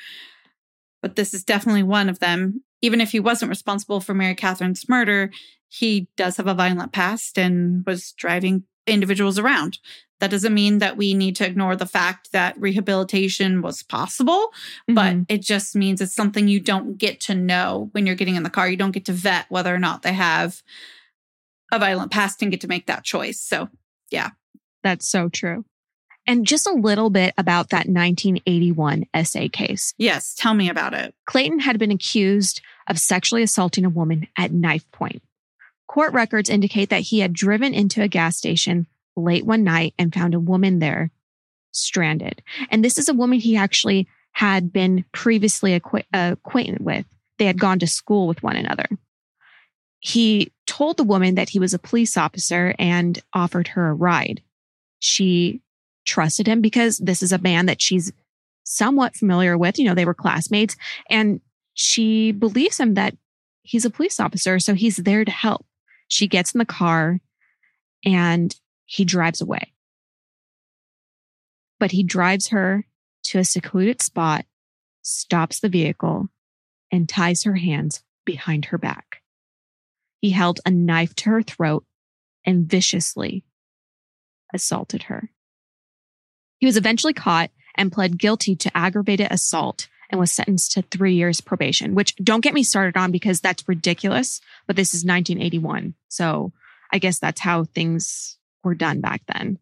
But 1.02 1.16
this 1.16 1.34
is 1.34 1.44
definitely 1.44 1.84
one 1.84 2.10
of 2.10 2.20
them. 2.20 2.64
Even 2.82 3.00
if 3.00 3.12
he 3.12 3.20
wasn't 3.20 3.50
responsible 3.50 4.02
for 4.02 4.14
Mary 4.14 4.36
Catherine's 4.36 4.90
murder, 4.90 5.32
he 5.70 6.08
does 6.18 6.38
have 6.38 6.48
a 6.48 6.54
violent 6.54 6.92
past 6.92 7.38
and 7.38 7.86
was 7.86 8.12
driving 8.14 8.64
individuals 8.88 9.38
around. 9.39 9.80
That 10.20 10.30
doesn't 10.32 10.54
mean 10.54 10.78
that 10.80 10.98
we 10.98 11.13
need 11.15 11.36
to 11.38 11.46
ignore 11.46 11.76
the 11.76 11.86
fact 11.88 12.32
that 12.32 12.60
rehabilitation 12.60 13.62
was 13.62 13.82
possible, 13.84 14.54
but 14.88 15.13
Mhm. 15.15 15.26
it 15.30 15.41
just 15.41 15.76
means 15.76 16.00
it's 16.00 16.13
something 16.13 16.48
you 16.48 16.60
don't 16.60 16.98
get 16.98 17.20
to 17.22 17.34
know 17.36 17.89
when 17.94 18.06
you're 18.06 18.15
getting 18.15 18.36
in 18.36 18.44
the 18.44 18.50
car. 18.52 18.70
You 18.70 18.78
don't 18.78 18.91
get 18.91 19.06
to 19.06 19.13
vet 19.13 19.48
whether 19.50 19.74
or 19.74 19.80
not 19.80 20.04
they 20.04 20.13
have 20.13 20.62
a 21.72 21.80
violent 21.80 22.12
past 22.12 22.41
and 22.41 22.52
get 22.52 22.62
to 22.62 22.67
make 22.67 22.86
that 22.88 23.04
choice. 23.04 23.39
So, 23.41 23.70
yeah. 24.12 24.32
that's 24.84 25.08
so 25.08 25.30
true. 25.30 25.65
And 26.28 26.46
just 26.46 26.67
a 26.67 26.74
little 26.74 27.10
bit 27.10 27.34
about 27.38 27.70
that 27.70 27.88
1981 27.89 29.06
SA 29.15 29.48
case. 29.52 29.94
yes, 29.98 30.36
tell 30.36 30.54
me 30.54 30.70
about 30.70 30.94
it. 30.94 31.15
Clayton 31.26 31.60
had 31.60 31.80
been 31.80 31.89
accused 31.91 32.62
of 32.88 33.00
sexually 33.00 33.41
assaulting 33.41 33.86
a 33.86 33.89
woman 33.89 34.28
at 34.38 34.52
knife 34.52 34.89
point. 34.91 35.24
Court 35.92 36.14
records 36.14 36.50
indicate 36.50 36.90
that 36.90 37.02
he 37.02 37.20
had 37.20 37.34
driven 37.34 37.74
into 37.74 38.02
a 38.02 38.08
gas 38.08 38.38
station 38.38 38.88
late 39.18 39.46
one 39.46 39.66
night 39.66 39.94
and 40.00 40.14
found 40.14 40.34
a 40.34 40.40
woman 40.40 40.80
there 40.80 41.12
stranded. 41.74 42.42
And 42.70 42.82
this 42.82 42.98
is 42.98 43.10
a 43.10 43.14
woman 43.14 43.40
he 43.40 43.58
actually 43.58 44.08
had 44.32 44.72
been 44.72 45.04
previously 45.12 45.74
acquaint- 45.74 46.06
acquainted 46.14 46.80
with. 46.80 47.06
They 47.40 47.46
had 47.46 47.60
gone 47.60 47.78
to 47.80 47.88
school 47.88 48.26
with 48.26 48.42
one 48.42 48.56
another. 48.56 48.86
He 50.00 50.54
told 50.66 50.96
the 50.96 51.04
woman 51.04 51.36
that 51.36 51.50
he 51.50 51.60
was 51.60 51.74
a 51.74 51.80
police 51.80 52.16
officer 52.16 52.74
and 52.80 53.20
offered 53.34 53.68
her 53.68 53.90
a 53.90 53.94
ride. 53.94 54.42
She 55.00 55.60
trusted 56.06 56.48
him 56.48 56.62
because 56.62 57.00
this 57.00 57.22
is 57.22 57.34
a 57.34 57.38
man 57.38 57.66
that 57.66 57.82
she's 57.82 58.14
somewhat 58.64 59.18
familiar 59.18 59.58
with. 59.58 59.78
You 59.78 59.90
know, 59.90 59.96
they 59.96 60.06
were 60.06 60.14
classmates 60.14 60.78
and 61.10 61.42
she 61.74 62.32
believes 62.32 62.80
him 62.80 62.94
that 62.94 63.18
he's 63.62 63.84
a 63.84 63.90
police 63.90 64.22
officer. 64.22 64.58
So 64.58 64.74
he's 64.74 64.96
there 64.96 65.26
to 65.26 65.32
help. 65.32 65.66
She 66.12 66.28
gets 66.28 66.54
in 66.54 66.60
the 66.60 66.65
car 66.65 67.21
and 68.04 68.54
he 68.86 69.06
drives 69.06 69.39
away. 69.39 69.71
But 71.80 71.91
he 71.91 72.04
drives 72.04 72.50
her 72.50 72.86
to 73.28 73.39
a 73.39 73.45
secluded 73.45 74.02
spot, 74.02 74.45
stops 75.02 75.62
the 75.62 75.69
vehicle, 75.69 76.28
and 76.91 77.08
ties 77.08 77.43
her 77.43 77.56
hands 77.56 78.04
behind 78.26 78.65
her 78.65 78.78
back. 78.78 79.21
He 80.19 80.32
held 80.32 80.60
a 80.65 80.69
knife 80.69 81.15
to 81.15 81.30
her 81.30 81.43
throat 81.43 81.86
and 82.45 82.67
viciously 82.67 83.45
assaulted 84.54 85.04
her. 85.04 85.32
He 86.58 86.65
was 86.65 86.76
eventually 86.76 87.13
caught 87.13 87.52
and 87.76 87.89
pled 87.89 88.19
guilty 88.19 88.58
to 88.58 88.78
aggravated 88.78 89.30
assault 89.32 89.88
and 90.12 90.19
was 90.19 90.32
sentenced 90.32 90.74
to 90.74 90.82
three 90.84 91.15
years 91.15 91.41
probation, 91.41 91.95
which 91.95 92.15
don't 92.17 92.43
get 92.43 92.54
me 92.54 92.63
started 92.63 92.97
on 92.97 93.12
because 93.12 93.41
that's 93.41 93.67
ridiculous. 93.67 94.41
But 94.67 94.76
this 94.76 94.93
is 94.93 95.06
1981. 95.06 95.95
So 96.10 96.52
I 96.91 97.00
guess 97.00 97.19
that's 97.19 97.41
how 97.41 97.63
things 97.63 98.38
were 98.63 98.76
done 98.76 99.02
back 99.02 99.21
then. 99.34 99.58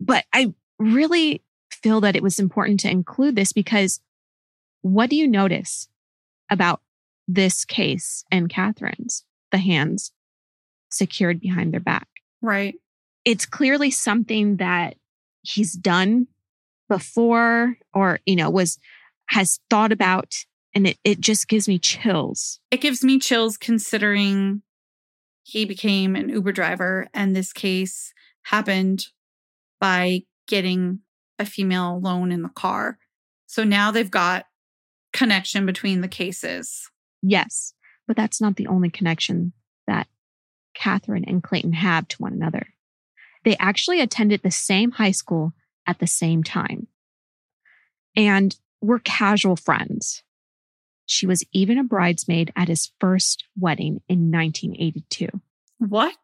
But 0.00 0.24
I 0.32 0.54
really 0.78 1.42
feel 1.70 2.00
that 2.00 2.16
it 2.16 2.22
was 2.22 2.38
important 2.38 2.80
to 2.80 2.90
include 2.90 3.36
this 3.36 3.52
because 3.52 4.00
what 4.80 5.10
do 5.10 5.16
you 5.16 5.28
notice 5.28 5.88
about 6.50 6.80
this 7.28 7.64
case 7.64 8.24
and 8.32 8.48
Catherine's? 8.48 9.24
The 9.52 9.58
hands 9.58 10.12
secured 10.90 11.40
behind 11.40 11.72
their 11.72 11.80
back 11.80 12.08
Right. 12.40 12.74
it's 13.24 13.46
clearly 13.46 13.90
something 13.90 14.56
that 14.56 14.96
he's 15.42 15.72
done 15.72 16.26
before 16.88 17.76
or 17.94 18.20
you 18.26 18.36
know 18.36 18.50
was 18.50 18.78
has 19.28 19.60
thought 19.70 19.92
about 19.92 20.34
and 20.74 20.86
it, 20.86 20.98
it 21.04 21.20
just 21.20 21.48
gives 21.48 21.68
me 21.68 21.78
chills 21.78 22.60
It 22.70 22.80
gives 22.80 23.02
me 23.04 23.18
chills 23.18 23.56
considering 23.56 24.62
he 25.42 25.64
became 25.64 26.14
an 26.16 26.28
Uber 26.28 26.52
driver 26.52 27.08
and 27.12 27.34
this 27.34 27.52
case 27.52 28.12
happened 28.44 29.06
by 29.80 30.22
getting 30.46 31.00
a 31.38 31.44
female 31.44 31.96
alone 31.96 32.30
in 32.30 32.42
the 32.42 32.48
car. 32.48 32.98
So 33.46 33.64
now 33.64 33.90
they've 33.90 34.10
got 34.10 34.46
connection 35.12 35.66
between 35.66 36.00
the 36.00 36.08
cases. 36.08 36.88
yes 37.22 37.74
but 38.06 38.16
that's 38.16 38.40
not 38.40 38.56
the 38.56 38.66
only 38.66 38.90
connection 38.90 39.52
that 39.86 40.06
catherine 40.74 41.24
and 41.26 41.42
clayton 41.42 41.72
have 41.74 42.08
to 42.08 42.16
one 42.16 42.32
another 42.32 42.68
they 43.44 43.56
actually 43.58 44.00
attended 44.00 44.40
the 44.42 44.50
same 44.50 44.92
high 44.92 45.10
school 45.10 45.52
at 45.86 45.98
the 45.98 46.06
same 46.06 46.42
time 46.42 46.86
and 48.16 48.56
were 48.82 48.98
casual 48.98 49.56
friends. 49.56 50.22
She 51.06 51.26
was 51.26 51.44
even 51.52 51.78
a 51.78 51.84
bridesmaid 51.84 52.52
at 52.56 52.68
his 52.68 52.92
first 53.00 53.44
wedding 53.58 54.00
in 54.08 54.30
1982 54.30 55.28
What? 55.78 56.16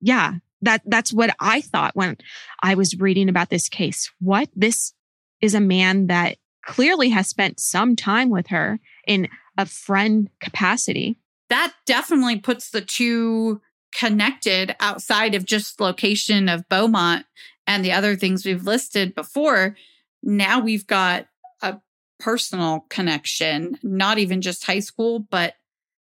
yeah 0.00 0.34
that 0.62 0.80
that's 0.86 1.12
what 1.12 1.34
i 1.40 1.60
thought 1.60 1.94
when 1.94 2.16
i 2.62 2.74
was 2.74 2.98
reading 2.98 3.28
about 3.28 3.50
this 3.50 3.68
case. 3.68 4.10
What? 4.20 4.48
This 4.54 4.92
is 5.40 5.54
a 5.54 5.60
man 5.60 6.06
that 6.06 6.36
clearly 6.64 7.10
has 7.10 7.28
spent 7.28 7.58
some 7.60 7.96
time 7.96 8.30
with 8.30 8.46
her 8.48 8.78
in 9.06 9.28
a 9.58 9.66
friend 9.66 10.30
capacity. 10.40 11.18
That 11.48 11.74
definitely 11.86 12.38
puts 12.38 12.70
the 12.70 12.80
two 12.80 13.60
connected 13.94 14.74
outside 14.80 15.34
of 15.34 15.44
just 15.44 15.80
location 15.80 16.48
of 16.48 16.68
Beaumont 16.68 17.26
and 17.66 17.84
the 17.84 17.92
other 17.92 18.16
things 18.16 18.46
we've 18.46 18.64
listed 18.64 19.14
before. 19.14 19.76
Now 20.22 20.60
we've 20.60 20.86
got 20.86 21.26
personal 22.22 22.86
connection, 22.88 23.78
not 23.82 24.18
even 24.18 24.40
just 24.40 24.64
high 24.64 24.78
school, 24.78 25.18
but 25.18 25.54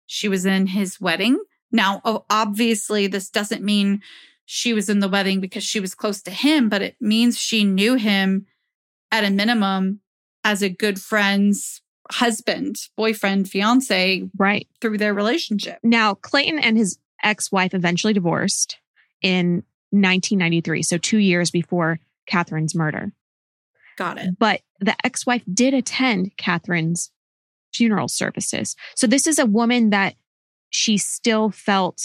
she 0.07 0.29
was 0.29 0.45
in 0.45 0.67
his 0.67 1.01
wedding. 1.01 1.39
Now, 1.71 2.03
obviously, 2.29 3.07
this 3.07 3.31
doesn't 3.31 3.63
mean 3.63 4.03
she 4.45 4.73
was 4.73 4.89
in 4.89 4.99
the 4.99 5.09
wedding 5.09 5.41
because 5.41 5.63
she 5.63 5.79
was 5.79 5.95
close 5.95 6.21
to 6.23 6.31
him, 6.31 6.69
but 6.69 6.83
it 6.83 6.97
means 7.01 7.39
she 7.39 7.63
knew 7.63 7.95
him 7.95 8.47
at 9.13 9.25
a 9.25 9.31
minimum 9.31 10.01
as 10.43 10.63
a 10.63 10.69
good 10.69 11.01
friend's 11.01 11.83
husband, 12.11 12.77
boyfriend, 12.97 13.49
fiance, 13.49 14.29
right 14.39 14.67
through 14.81 14.99
their 14.99 15.15
relationship. 15.15 15.79
Now, 15.83 16.15
Clayton 16.15 16.59
and 16.59 16.77
his 16.77 16.99
ex-wife 17.23 17.75
eventually 17.75 18.15
divorced 18.15 18.79
in 19.21 19.63
1993, 19.91 20.83
so 20.83 20.97
2 20.97 21.19
years 21.19 21.51
before 21.51 22.01
Catherine's 22.27 22.75
murder. 22.75 23.13
Got 23.99 24.19
it. 24.19 24.39
But 24.39 24.61
the 24.81 24.95
ex-wife 25.05 25.43
did 25.53 25.75
attend 25.75 26.37
Catherine's 26.39 27.11
funeral 27.75 28.09
services. 28.09 28.77
So 28.95 29.07
this 29.07 29.27
is 29.27 29.39
a 29.39 29.45
woman 29.45 29.91
that 29.91 30.15
she 30.71 30.97
still 30.99 31.51
felt 31.51 32.01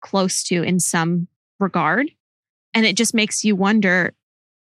close 0.00 0.42
to 0.44 0.62
in 0.62 0.80
some 0.80 1.28
regard. 1.58 2.10
And 2.72 2.86
it 2.86 2.96
just 2.96 3.14
makes 3.14 3.44
you 3.44 3.54
wonder 3.54 4.14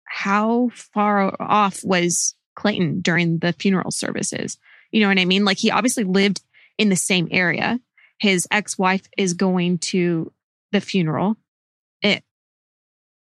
how 0.06 0.70
far 0.72 1.36
off 1.38 1.84
was 1.84 2.34
Clayton 2.54 3.00
during 3.00 3.38
the 3.38 3.52
funeral 3.52 3.90
services? 3.90 4.58
You 4.90 5.00
know 5.02 5.08
what 5.08 5.18
I 5.18 5.24
mean? 5.26 5.44
Like 5.44 5.58
he 5.58 5.70
obviously 5.70 6.04
lived 6.04 6.42
in 6.78 6.88
the 6.88 6.96
same 6.96 7.28
area. 7.30 7.78
His 8.18 8.48
ex 8.50 8.78
wife 8.78 9.08
is 9.16 9.34
going 9.34 9.78
to 9.78 10.32
the 10.72 10.80
funeral. 10.80 11.36
It, 12.02 12.24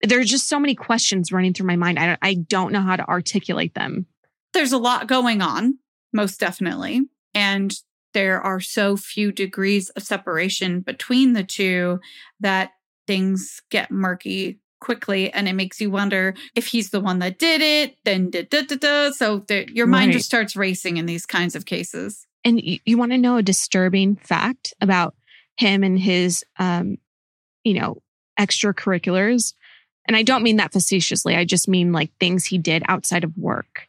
there's 0.03 0.31
just 0.31 0.49
so 0.49 0.59
many 0.59 0.75
questions 0.75 1.33
running 1.33 1.55
through 1.55 1.67
my 1.67 1.77
mind. 1.77 1.99
I 1.99 2.07
don't, 2.07 2.19
I 2.23 2.35
don't 2.35 2.73
know 2.73 2.83
how 2.83 2.97
to 2.97 3.09
articulate 3.09 3.75
them. 3.75 4.07
There's 4.53 4.73
a 4.73 4.79
lot 4.79 5.07
going 5.07 5.43
on, 5.43 5.79
most 6.13 6.41
definitely. 6.41 7.03
And 7.35 7.75
there 8.15 8.41
are 8.41 8.61
so 8.61 8.97
few 8.97 9.31
degrees 9.31 9.91
of 9.91 10.03
separation 10.03 10.81
between 10.81 11.35
the 11.35 11.45
two 11.45 12.01
that 12.41 12.71
things 13.07 13.63
get 13.71 13.91
murky 13.91 14.59
quickly 14.81 15.33
and 15.33 15.49
it 15.49 15.55
makes 15.55 15.81
you 15.81 15.91
wonder 15.91 16.35
if 16.55 16.67
he's 16.67 16.91
the 16.91 17.01
one 17.01 17.19
that 17.19 17.39
did 17.39 17.61
it 17.61 17.97
then 18.05 18.31
da, 18.31 18.43
da, 18.43 18.63
da, 18.63 18.77
da. 18.77 19.11
so 19.11 19.39
the, 19.49 19.67
your 19.73 19.87
mind 19.87 20.09
right. 20.09 20.13
just 20.15 20.27
starts 20.27 20.55
racing 20.55 20.97
in 20.97 21.07
these 21.07 21.25
kinds 21.25 21.57
of 21.57 21.65
cases 21.65 22.27
and 22.45 22.61
you, 22.61 22.79
you 22.85 22.99
want 22.99 23.13
to 23.13 23.19
know 23.19 23.37
a 23.37 23.43
disturbing 23.43 24.17
fact 24.17 24.75
about 24.81 25.15
him 25.57 25.83
and 25.83 25.99
his 25.99 26.45
um 26.59 26.99
you 27.65 27.75
know 27.75 28.03
extracurriculars 28.39 29.55
and 30.07 30.17
i 30.17 30.23
don't 30.23 30.43
mean 30.43 30.57
that 30.57 30.73
facetiously 30.73 31.35
i 31.37 31.45
just 31.45 31.69
mean 31.69 31.93
like 31.93 32.11
things 32.19 32.45
he 32.45 32.59
did 32.59 32.83
outside 32.89 33.25
of 33.25 33.37
work 33.37 33.89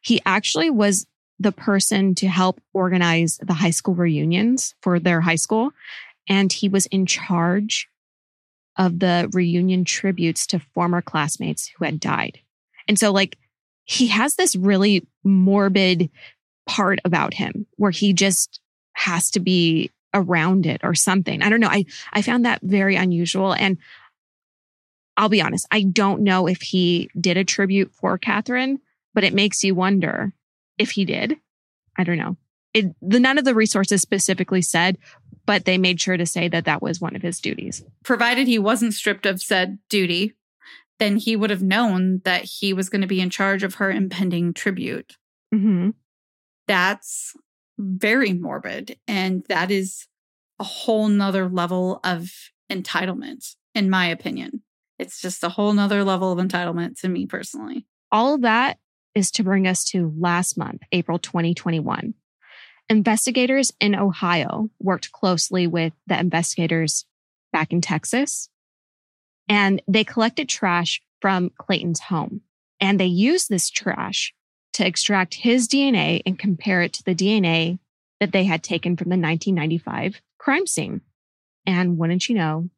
he 0.00 0.20
actually 0.26 0.70
was 0.70 1.06
the 1.40 1.52
person 1.52 2.14
to 2.16 2.26
help 2.26 2.60
organize 2.72 3.38
the 3.42 3.54
high 3.54 3.70
school 3.70 3.94
reunions 3.94 4.74
for 4.82 4.98
their 4.98 5.20
high 5.20 5.36
school 5.36 5.72
and 6.28 6.52
he 6.52 6.68
was 6.68 6.86
in 6.86 7.06
charge 7.06 7.88
of 8.78 9.00
the 9.00 9.28
reunion 9.32 9.84
tributes 9.84 10.46
to 10.46 10.60
former 10.72 11.02
classmates 11.02 11.68
who 11.68 11.84
had 11.84 11.98
died. 11.98 12.38
And 12.86 12.98
so, 12.98 13.10
like, 13.10 13.36
he 13.84 14.06
has 14.06 14.36
this 14.36 14.54
really 14.54 15.06
morbid 15.24 16.10
part 16.66 17.00
about 17.04 17.34
him 17.34 17.66
where 17.76 17.90
he 17.90 18.12
just 18.12 18.60
has 18.92 19.30
to 19.32 19.40
be 19.40 19.90
around 20.14 20.64
it 20.64 20.80
or 20.84 20.94
something. 20.94 21.42
I 21.42 21.48
don't 21.48 21.60
know. 21.60 21.68
I, 21.68 21.84
I 22.12 22.22
found 22.22 22.44
that 22.44 22.60
very 22.62 22.96
unusual. 22.96 23.52
And 23.52 23.78
I'll 25.18 25.28
be 25.28 25.42
honest, 25.42 25.66
I 25.72 25.82
don't 25.82 26.22
know 26.22 26.46
if 26.46 26.62
he 26.62 27.10
did 27.20 27.36
a 27.36 27.44
tribute 27.44 27.92
for 27.92 28.16
Catherine, 28.16 28.78
but 29.14 29.24
it 29.24 29.34
makes 29.34 29.64
you 29.64 29.74
wonder 29.74 30.32
if 30.78 30.92
he 30.92 31.04
did. 31.04 31.36
I 31.98 32.04
don't 32.04 32.18
know. 32.18 32.36
It, 32.72 32.94
the 33.02 33.18
none 33.18 33.36
of 33.36 33.44
the 33.44 33.54
resources 33.54 34.00
specifically 34.00 34.62
said, 34.62 34.96
but 35.44 35.64
they 35.64 35.76
made 35.76 36.00
sure 36.00 36.16
to 36.16 36.24
say 36.24 36.46
that 36.48 36.66
that 36.66 36.82
was 36.82 37.00
one 37.00 37.16
of 37.16 37.22
his 37.22 37.40
duties. 37.40 37.82
Provided 38.04 38.46
he 38.46 38.60
wasn't 38.60 38.94
stripped 38.94 39.26
of 39.26 39.42
said 39.42 39.78
duty, 39.88 40.34
then 41.00 41.16
he 41.16 41.34
would 41.34 41.50
have 41.50 41.62
known 41.62 42.20
that 42.24 42.44
he 42.44 42.72
was 42.72 42.88
going 42.88 43.00
to 43.00 43.08
be 43.08 43.20
in 43.20 43.30
charge 43.30 43.64
of 43.64 43.74
her 43.76 43.90
impending 43.90 44.54
tribute. 44.54 45.16
Mm-hmm. 45.52 45.90
That's 46.68 47.34
very 47.76 48.34
morbid. 48.34 48.98
And 49.08 49.44
that 49.48 49.72
is 49.72 50.06
a 50.60 50.64
whole 50.64 51.08
nother 51.08 51.48
level 51.48 51.98
of 52.04 52.30
entitlement, 52.70 53.56
in 53.74 53.90
my 53.90 54.06
opinion. 54.06 54.62
It's 54.98 55.20
just 55.20 55.44
a 55.44 55.48
whole 55.48 55.72
nother 55.72 56.04
level 56.04 56.32
of 56.32 56.38
entitlement 56.38 57.00
to 57.00 57.08
me 57.08 57.26
personally. 57.26 57.86
All 58.10 58.34
of 58.34 58.42
that 58.42 58.78
is 59.14 59.30
to 59.32 59.44
bring 59.44 59.66
us 59.66 59.84
to 59.84 60.12
last 60.18 60.56
month, 60.56 60.82
April 60.92 61.18
2021. 61.18 62.14
Investigators 62.88 63.72
in 63.80 63.94
Ohio 63.94 64.70
worked 64.80 65.12
closely 65.12 65.66
with 65.66 65.92
the 66.06 66.18
investigators 66.18 67.04
back 67.52 67.72
in 67.72 67.80
Texas, 67.80 68.48
and 69.48 69.82
they 69.86 70.04
collected 70.04 70.48
trash 70.48 71.02
from 71.20 71.50
Clayton's 71.58 72.00
home. 72.00 72.42
And 72.80 72.98
they 72.98 73.06
used 73.06 73.48
this 73.48 73.70
trash 73.70 74.32
to 74.74 74.86
extract 74.86 75.34
his 75.34 75.66
DNA 75.66 76.22
and 76.24 76.38
compare 76.38 76.82
it 76.82 76.92
to 76.94 77.02
the 77.02 77.14
DNA 77.14 77.78
that 78.20 78.32
they 78.32 78.44
had 78.44 78.62
taken 78.62 78.96
from 78.96 79.08
the 79.08 79.16
1995 79.16 80.20
crime 80.38 80.66
scene. 80.66 81.00
And 81.66 81.98
wouldn't 81.98 82.28
you 82.28 82.36
know, 82.36 82.70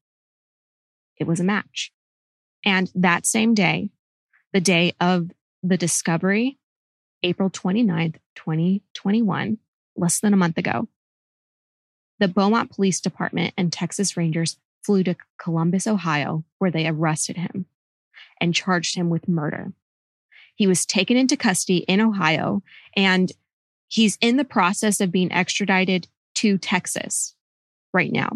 it 1.18 1.26
was 1.26 1.40
a 1.40 1.44
match. 1.44 1.92
And 2.64 2.90
that 2.94 3.26
same 3.26 3.54
day, 3.54 3.90
the 4.52 4.60
day 4.60 4.94
of 5.00 5.30
the 5.62 5.76
discovery, 5.76 6.58
April 7.22 7.50
29th, 7.50 8.16
2021, 8.34 9.58
less 9.96 10.20
than 10.20 10.32
a 10.32 10.38
month 10.38 10.58
ago. 10.58 10.88
The 12.18 12.28
Beaumont 12.28 12.70
Police 12.70 13.00
Department 13.00 13.54
and 13.56 13.72
Texas 13.72 14.16
Rangers 14.16 14.58
flew 14.82 15.02
to 15.04 15.16
Columbus, 15.38 15.86
Ohio, 15.86 16.44
where 16.58 16.70
they 16.70 16.86
arrested 16.86 17.36
him 17.36 17.66
and 18.40 18.54
charged 18.54 18.94
him 18.94 19.10
with 19.10 19.28
murder. 19.28 19.72
He 20.54 20.66
was 20.66 20.84
taken 20.84 21.16
into 21.16 21.36
custody 21.36 21.78
in 21.78 22.00
Ohio 22.00 22.62
and 22.94 23.32
he's 23.88 24.18
in 24.20 24.36
the 24.36 24.44
process 24.44 25.00
of 25.00 25.12
being 25.12 25.32
extradited 25.32 26.08
to 26.36 26.58
Texas 26.58 27.34
right 27.92 28.12
now. 28.12 28.30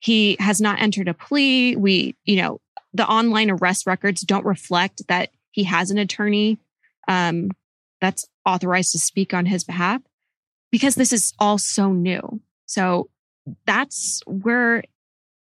He 0.00 0.36
has 0.38 0.60
not 0.60 0.80
entered 0.80 1.08
a 1.08 1.14
plea. 1.14 1.74
We, 1.76 2.16
you 2.24 2.36
know, 2.36 2.60
the 2.98 3.08
online 3.08 3.48
arrest 3.48 3.86
records 3.86 4.22
don't 4.22 4.44
reflect 4.44 5.06
that 5.06 5.30
he 5.52 5.62
has 5.64 5.90
an 5.90 5.98
attorney 5.98 6.58
um, 7.06 7.50
that's 8.00 8.26
authorized 8.44 8.90
to 8.92 8.98
speak 8.98 9.32
on 9.32 9.46
his 9.46 9.62
behalf 9.62 10.02
because 10.72 10.96
this 10.96 11.12
is 11.12 11.32
all 11.38 11.58
so 11.58 11.92
new. 11.92 12.40
So 12.66 13.08
that's 13.66 14.20
where 14.26 14.82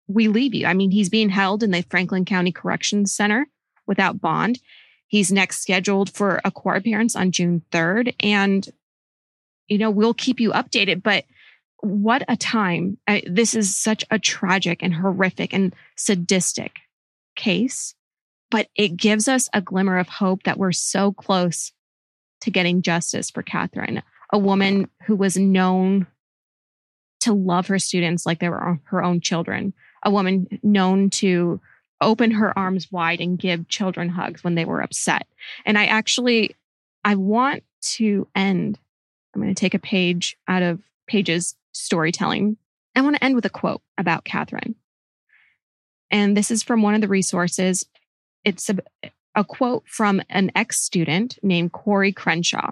we 0.07 0.29
leave 0.29 0.53
you. 0.53 0.65
I 0.65 0.73
mean, 0.73 0.89
he's 0.89 1.09
being 1.09 1.29
held 1.29 1.63
in 1.63 1.71
the 1.71 1.81
Franklin 1.83 2.23
County 2.23 2.53
Corrections 2.53 3.13
Center 3.13 3.45
without 3.85 4.21
bond. 4.21 4.59
He's 5.07 5.29
next 5.29 5.61
scheduled 5.61 6.09
for 6.09 6.39
a 6.45 6.49
court 6.49 6.77
appearance 6.77 7.15
on 7.15 7.31
June 7.31 7.61
3rd. 7.71 8.15
And, 8.21 8.67
you 9.67 9.77
know, 9.77 9.91
we'll 9.91 10.13
keep 10.13 10.39
you 10.39 10.51
updated. 10.51 11.03
But 11.03 11.25
what 11.81 12.23
a 12.29 12.37
time. 12.37 12.97
I, 13.05 13.21
this 13.27 13.53
is 13.53 13.75
such 13.75 14.05
a 14.09 14.17
tragic 14.17 14.81
and 14.81 14.93
horrific 14.93 15.53
and 15.53 15.75
sadistic 15.97 16.79
case, 17.35 17.95
but 18.51 18.67
it 18.75 18.97
gives 18.97 19.27
us 19.27 19.49
a 19.53 19.61
glimmer 19.61 19.97
of 19.97 20.07
hope 20.07 20.43
that 20.43 20.57
we're 20.57 20.71
so 20.71 21.11
close 21.11 21.71
to 22.41 22.51
getting 22.51 22.81
justice 22.81 23.29
for 23.29 23.41
Catherine 23.41 24.03
a 24.33 24.37
woman 24.39 24.89
who 25.05 25.15
was 25.15 25.37
known 25.37 26.07
to 27.21 27.31
love 27.33 27.67
her 27.67 27.79
students 27.79 28.25
like 28.25 28.39
they 28.39 28.49
were 28.49 28.79
her 28.85 29.03
own 29.03 29.21
children, 29.21 29.73
a 30.01 30.11
woman 30.11 30.59
known 30.63 31.09
to 31.11 31.61
open 32.01 32.31
her 32.31 32.57
arms 32.57 32.91
wide 32.91 33.21
and 33.21 33.37
give 33.37 33.69
children 33.69 34.09
hugs 34.09 34.43
when 34.43 34.55
they 34.55 34.65
were 34.65 34.81
upset. 34.81 35.27
And 35.65 35.77
I 35.77 35.85
actually, 35.85 36.55
I 37.05 37.15
want 37.15 37.63
to 37.81 38.27
end, 38.35 38.79
I'm 39.33 39.41
going 39.41 39.53
to 39.53 39.59
take 39.59 39.75
a 39.75 39.79
page 39.79 40.35
out 40.47 40.63
of 40.63 40.81
Paige's 41.07 41.55
storytelling. 41.71 42.57
I 42.95 43.01
want 43.01 43.15
to 43.15 43.23
end 43.23 43.35
with 43.35 43.45
a 43.45 43.51
quote 43.51 43.83
about 43.99 44.25
Catherine. 44.25 44.75
And 46.13 46.37
this 46.37 46.51
is 46.51 46.61
from 46.61 46.83
one 46.83 46.93
of 46.93 47.01
the 47.01 47.07
resources. 47.07 47.85
It's 48.45 48.69
a, 48.69 48.77
a 49.35 49.43
quote 49.43 49.83
from 49.87 50.21
an 50.29 50.51
ex 50.55 50.79
student 50.79 51.39
named 51.41 51.71
Corey 51.71 52.13
Crenshaw. 52.13 52.69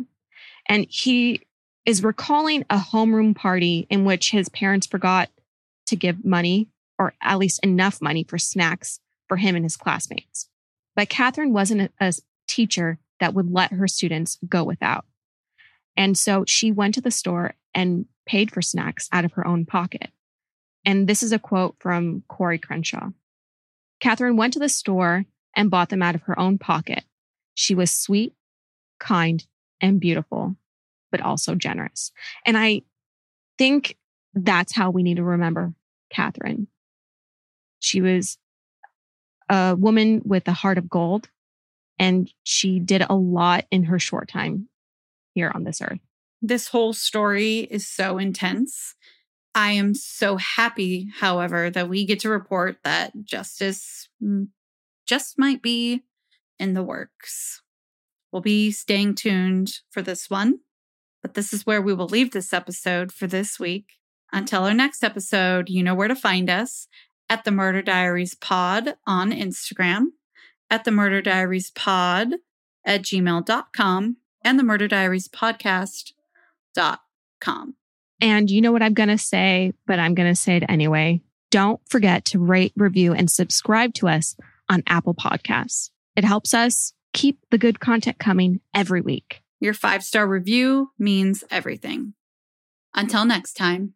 And 0.70 0.86
he 0.88 1.42
is 1.84 2.04
recalling 2.04 2.64
a 2.70 2.78
homeroom 2.78 3.36
party 3.36 3.88
in 3.90 4.06
which 4.06 4.30
his 4.30 4.48
parents 4.48 4.86
forgot 4.86 5.30
to 5.88 5.96
give 5.96 6.24
money 6.24 6.70
or 7.00 7.16
at 7.20 7.40
least 7.40 7.60
enough 7.64 8.00
money 8.00 8.24
for 8.24 8.38
snacks 8.38 9.00
for 9.28 9.38
him 9.38 9.56
and 9.56 9.66
his 9.66 9.76
classmates. 9.76 10.48
But 10.96 11.10
Catherine 11.10 11.52
wasn't 11.52 11.82
a, 11.82 11.90
a 12.00 12.14
teacher 12.48 13.00
that 13.20 13.34
would 13.34 13.52
let 13.52 13.72
her 13.72 13.88
students 13.88 14.38
go 14.48 14.64
without. 14.64 15.06
And 15.98 16.16
so 16.16 16.46
she 16.48 16.72
went 16.72 16.94
to 16.94 17.02
the 17.02 17.10
store 17.10 17.56
and 17.74 18.06
paid 18.28 18.52
for 18.52 18.62
snacks 18.62 19.10
out 19.12 19.26
of 19.26 19.34
her 19.34 19.48
own 19.48 19.66
pocket. 19.66 20.12
And 20.86 21.08
this 21.08 21.24
is 21.24 21.32
a 21.32 21.40
quote 21.40 21.76
from 21.80 22.24
Corey 22.28 22.60
Crenshaw. 22.60 23.10
Catherine 24.02 24.36
went 24.36 24.54
to 24.54 24.60
the 24.60 24.68
store 24.68 25.26
and 25.56 25.72
bought 25.72 25.90
them 25.90 26.02
out 26.02 26.16
of 26.16 26.24
her 26.24 26.38
own 26.38 26.58
pocket. 26.58 27.04
She 27.54 27.76
was 27.76 27.92
sweet, 27.92 28.34
kind, 29.00 29.46
and 29.80 30.00
beautiful, 30.00 30.56
but 31.12 31.22
also 31.22 31.56
generous. 31.56 32.12
And 32.46 32.58
I 32.58 32.82
think 33.58 33.98
that's 34.34 34.74
how 34.74 34.90
we 34.90 35.04
need 35.04 35.18
to 35.18 35.24
remember 35.24 35.74
Catherine. 36.10 36.68
She 37.80 38.02
was 38.02 38.38
a 39.50 39.76
woman 39.78 40.22
with 40.26 40.48
a 40.48 40.54
heart 40.54 40.78
of 40.78 40.90
gold, 40.90 41.30
and 42.00 42.32
she 42.44 42.80
did 42.80 43.04
a 43.08 43.16
lot 43.16 43.66
in 43.70 43.84
her 43.84 44.00
short 44.00 44.30
time 44.30 44.68
here 45.34 45.52
on 45.54 45.64
this 45.64 45.82
earth. 45.82 46.00
This 46.42 46.70
whole 46.70 46.94
story 46.94 47.60
is 47.60 47.88
so 47.88 48.18
intense. 48.18 48.96
I 49.54 49.72
am 49.72 49.94
so 49.94 50.38
happy, 50.38 51.10
however, 51.20 51.70
that 51.70 51.90
we 51.90 52.06
get 52.06 52.22
to 52.22 52.30
report 52.30 52.78
that 52.84 53.12
justice 53.24 54.08
just 55.06 55.38
might 55.38 55.62
be 55.62 56.04
in 56.58 56.74
the 56.74 56.84
works. 56.84 57.62
We'll 58.32 58.42
be 58.42 58.72
staying 58.72 59.16
tuned 59.16 59.80
for 59.90 60.02
this 60.02 60.30
one, 60.30 60.60
but 61.22 61.34
this 61.34 61.52
is 61.52 61.66
where 61.66 61.82
we 61.82 61.94
will 61.94 62.08
leave 62.08 62.32
this 62.32 62.54
episode 62.54 63.12
for 63.12 63.28
this 63.28 63.60
week. 63.60 63.98
Until 64.32 64.64
our 64.64 64.74
next 64.74 65.04
episode, 65.04 65.70
you 65.70 65.84
know 65.84 65.94
where 65.94 66.08
to 66.08 66.16
find 66.16 66.50
us 66.50 66.88
at 67.30 67.44
the 67.44 67.52
Murder 67.52 67.82
Diaries 67.82 68.36
Pod 68.36 68.96
on 69.06 69.32
Instagram, 69.32 70.12
at 70.70 70.86
the 70.86 70.92
Murder 70.92 71.22
Diaries 71.22 71.72
Pod 71.72 72.36
at 72.86 73.02
gmail.com, 73.02 74.18
and 74.44 74.58
the 74.58 74.64
Murder 74.64 74.88
Diaries 74.88 75.28
Podcast.com. 75.28 77.76
And 78.22 78.50
you 78.50 78.62
know 78.62 78.72
what 78.72 78.84
I'm 78.84 78.94
going 78.94 79.10
to 79.10 79.18
say, 79.18 79.74
but 79.88 80.00
I'm 80.00 80.14
going 80.14 80.30
to 80.30 80.36
say 80.36 80.58
it 80.58 80.64
anyway. 80.70 81.22
Don't 81.50 81.82
forget 81.90 82.24
to 82.26 82.40
rate, 82.40 82.72
review, 82.78 83.14
and 83.14 83.30
subscribe 83.30 83.94
to 83.96 84.08
us 84.08 84.36
on 84.70 84.84
Apple 84.88 85.16
Podcasts. 85.16 85.90
It 86.16 86.24
helps 86.24 86.54
us 86.54 86.94
keep 87.14 87.40
the 87.50 87.58
good 87.58 87.80
content 87.80 88.20
coming 88.20 88.62
every 88.74 89.02
week. 89.02 89.42
Your 89.60 89.74
five 89.74 90.04
star 90.04 90.28
review 90.28 90.92
means 90.98 91.44
everything. 91.52 92.14
Until 92.94 93.26
next 93.26 93.54
time, 93.54 93.94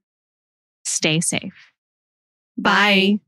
stay 0.83 1.19
safe. 1.21 1.71
Bye. 2.57 3.19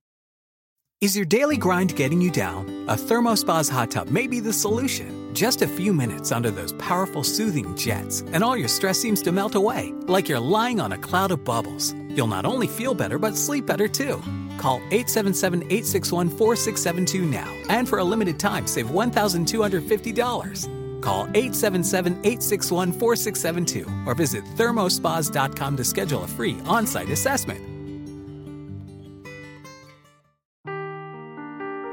Is 1.00 1.16
your 1.16 1.26
daily 1.26 1.58
grind 1.58 1.96
getting 1.96 2.22
you 2.22 2.32
down? 2.32 2.86
A 2.88 2.96
ThermoSpas 2.96 3.70
hot 3.70 3.92
tub 3.92 4.10
may 4.10 4.28
be 4.28 4.40
the 4.40 4.54
solution. 4.54 5.27
Just 5.38 5.62
a 5.62 5.68
few 5.68 5.94
minutes 5.94 6.32
under 6.32 6.50
those 6.50 6.74
powerful 6.80 7.24
soothing 7.24 7.76
jets, 7.76 8.24
and 8.34 8.44
all 8.44 8.58
your 8.58 8.68
stress 8.68 9.00
seems 9.00 9.22
to 9.22 9.32
melt 9.32 9.54
away, 9.54 9.94
like 10.08 10.28
you're 10.28 10.40
lying 10.40 10.80
on 10.80 10.94
a 10.94 10.98
cloud 10.98 11.30
of 11.30 11.46
bubbles. 11.46 11.94
You'll 12.10 12.26
not 12.26 12.44
only 12.44 12.66
feel 12.66 12.96
better, 12.96 13.20
but 13.20 13.38
sleep 13.38 13.68
better 13.68 13.88
too. 13.88 14.20
Call 14.58 14.78
877 14.90 15.62
861 15.62 16.32
4672 16.32 17.24
now, 17.24 17.56
and 17.70 17.88
for 17.88 18.00
a 18.00 18.04
limited 18.04 18.40
time, 18.40 18.66
save 18.66 18.88
$1,250. 18.88 21.02
Call 21.04 21.26
877 21.26 22.14
861 22.14 22.92
4672 22.94 23.88
or 24.08 24.16
visit 24.16 24.44
thermospas.com 24.56 25.78
to 25.78 25.84
schedule 25.84 26.24
a 26.24 26.28
free 26.28 26.60
on 26.66 26.88
site 26.88 27.12
assessment. 27.12 27.60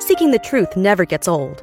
Seeking 0.03 0.31
the 0.31 0.41
truth 0.43 0.79
never 0.79 1.05
gets 1.05 1.29
old. 1.29 1.63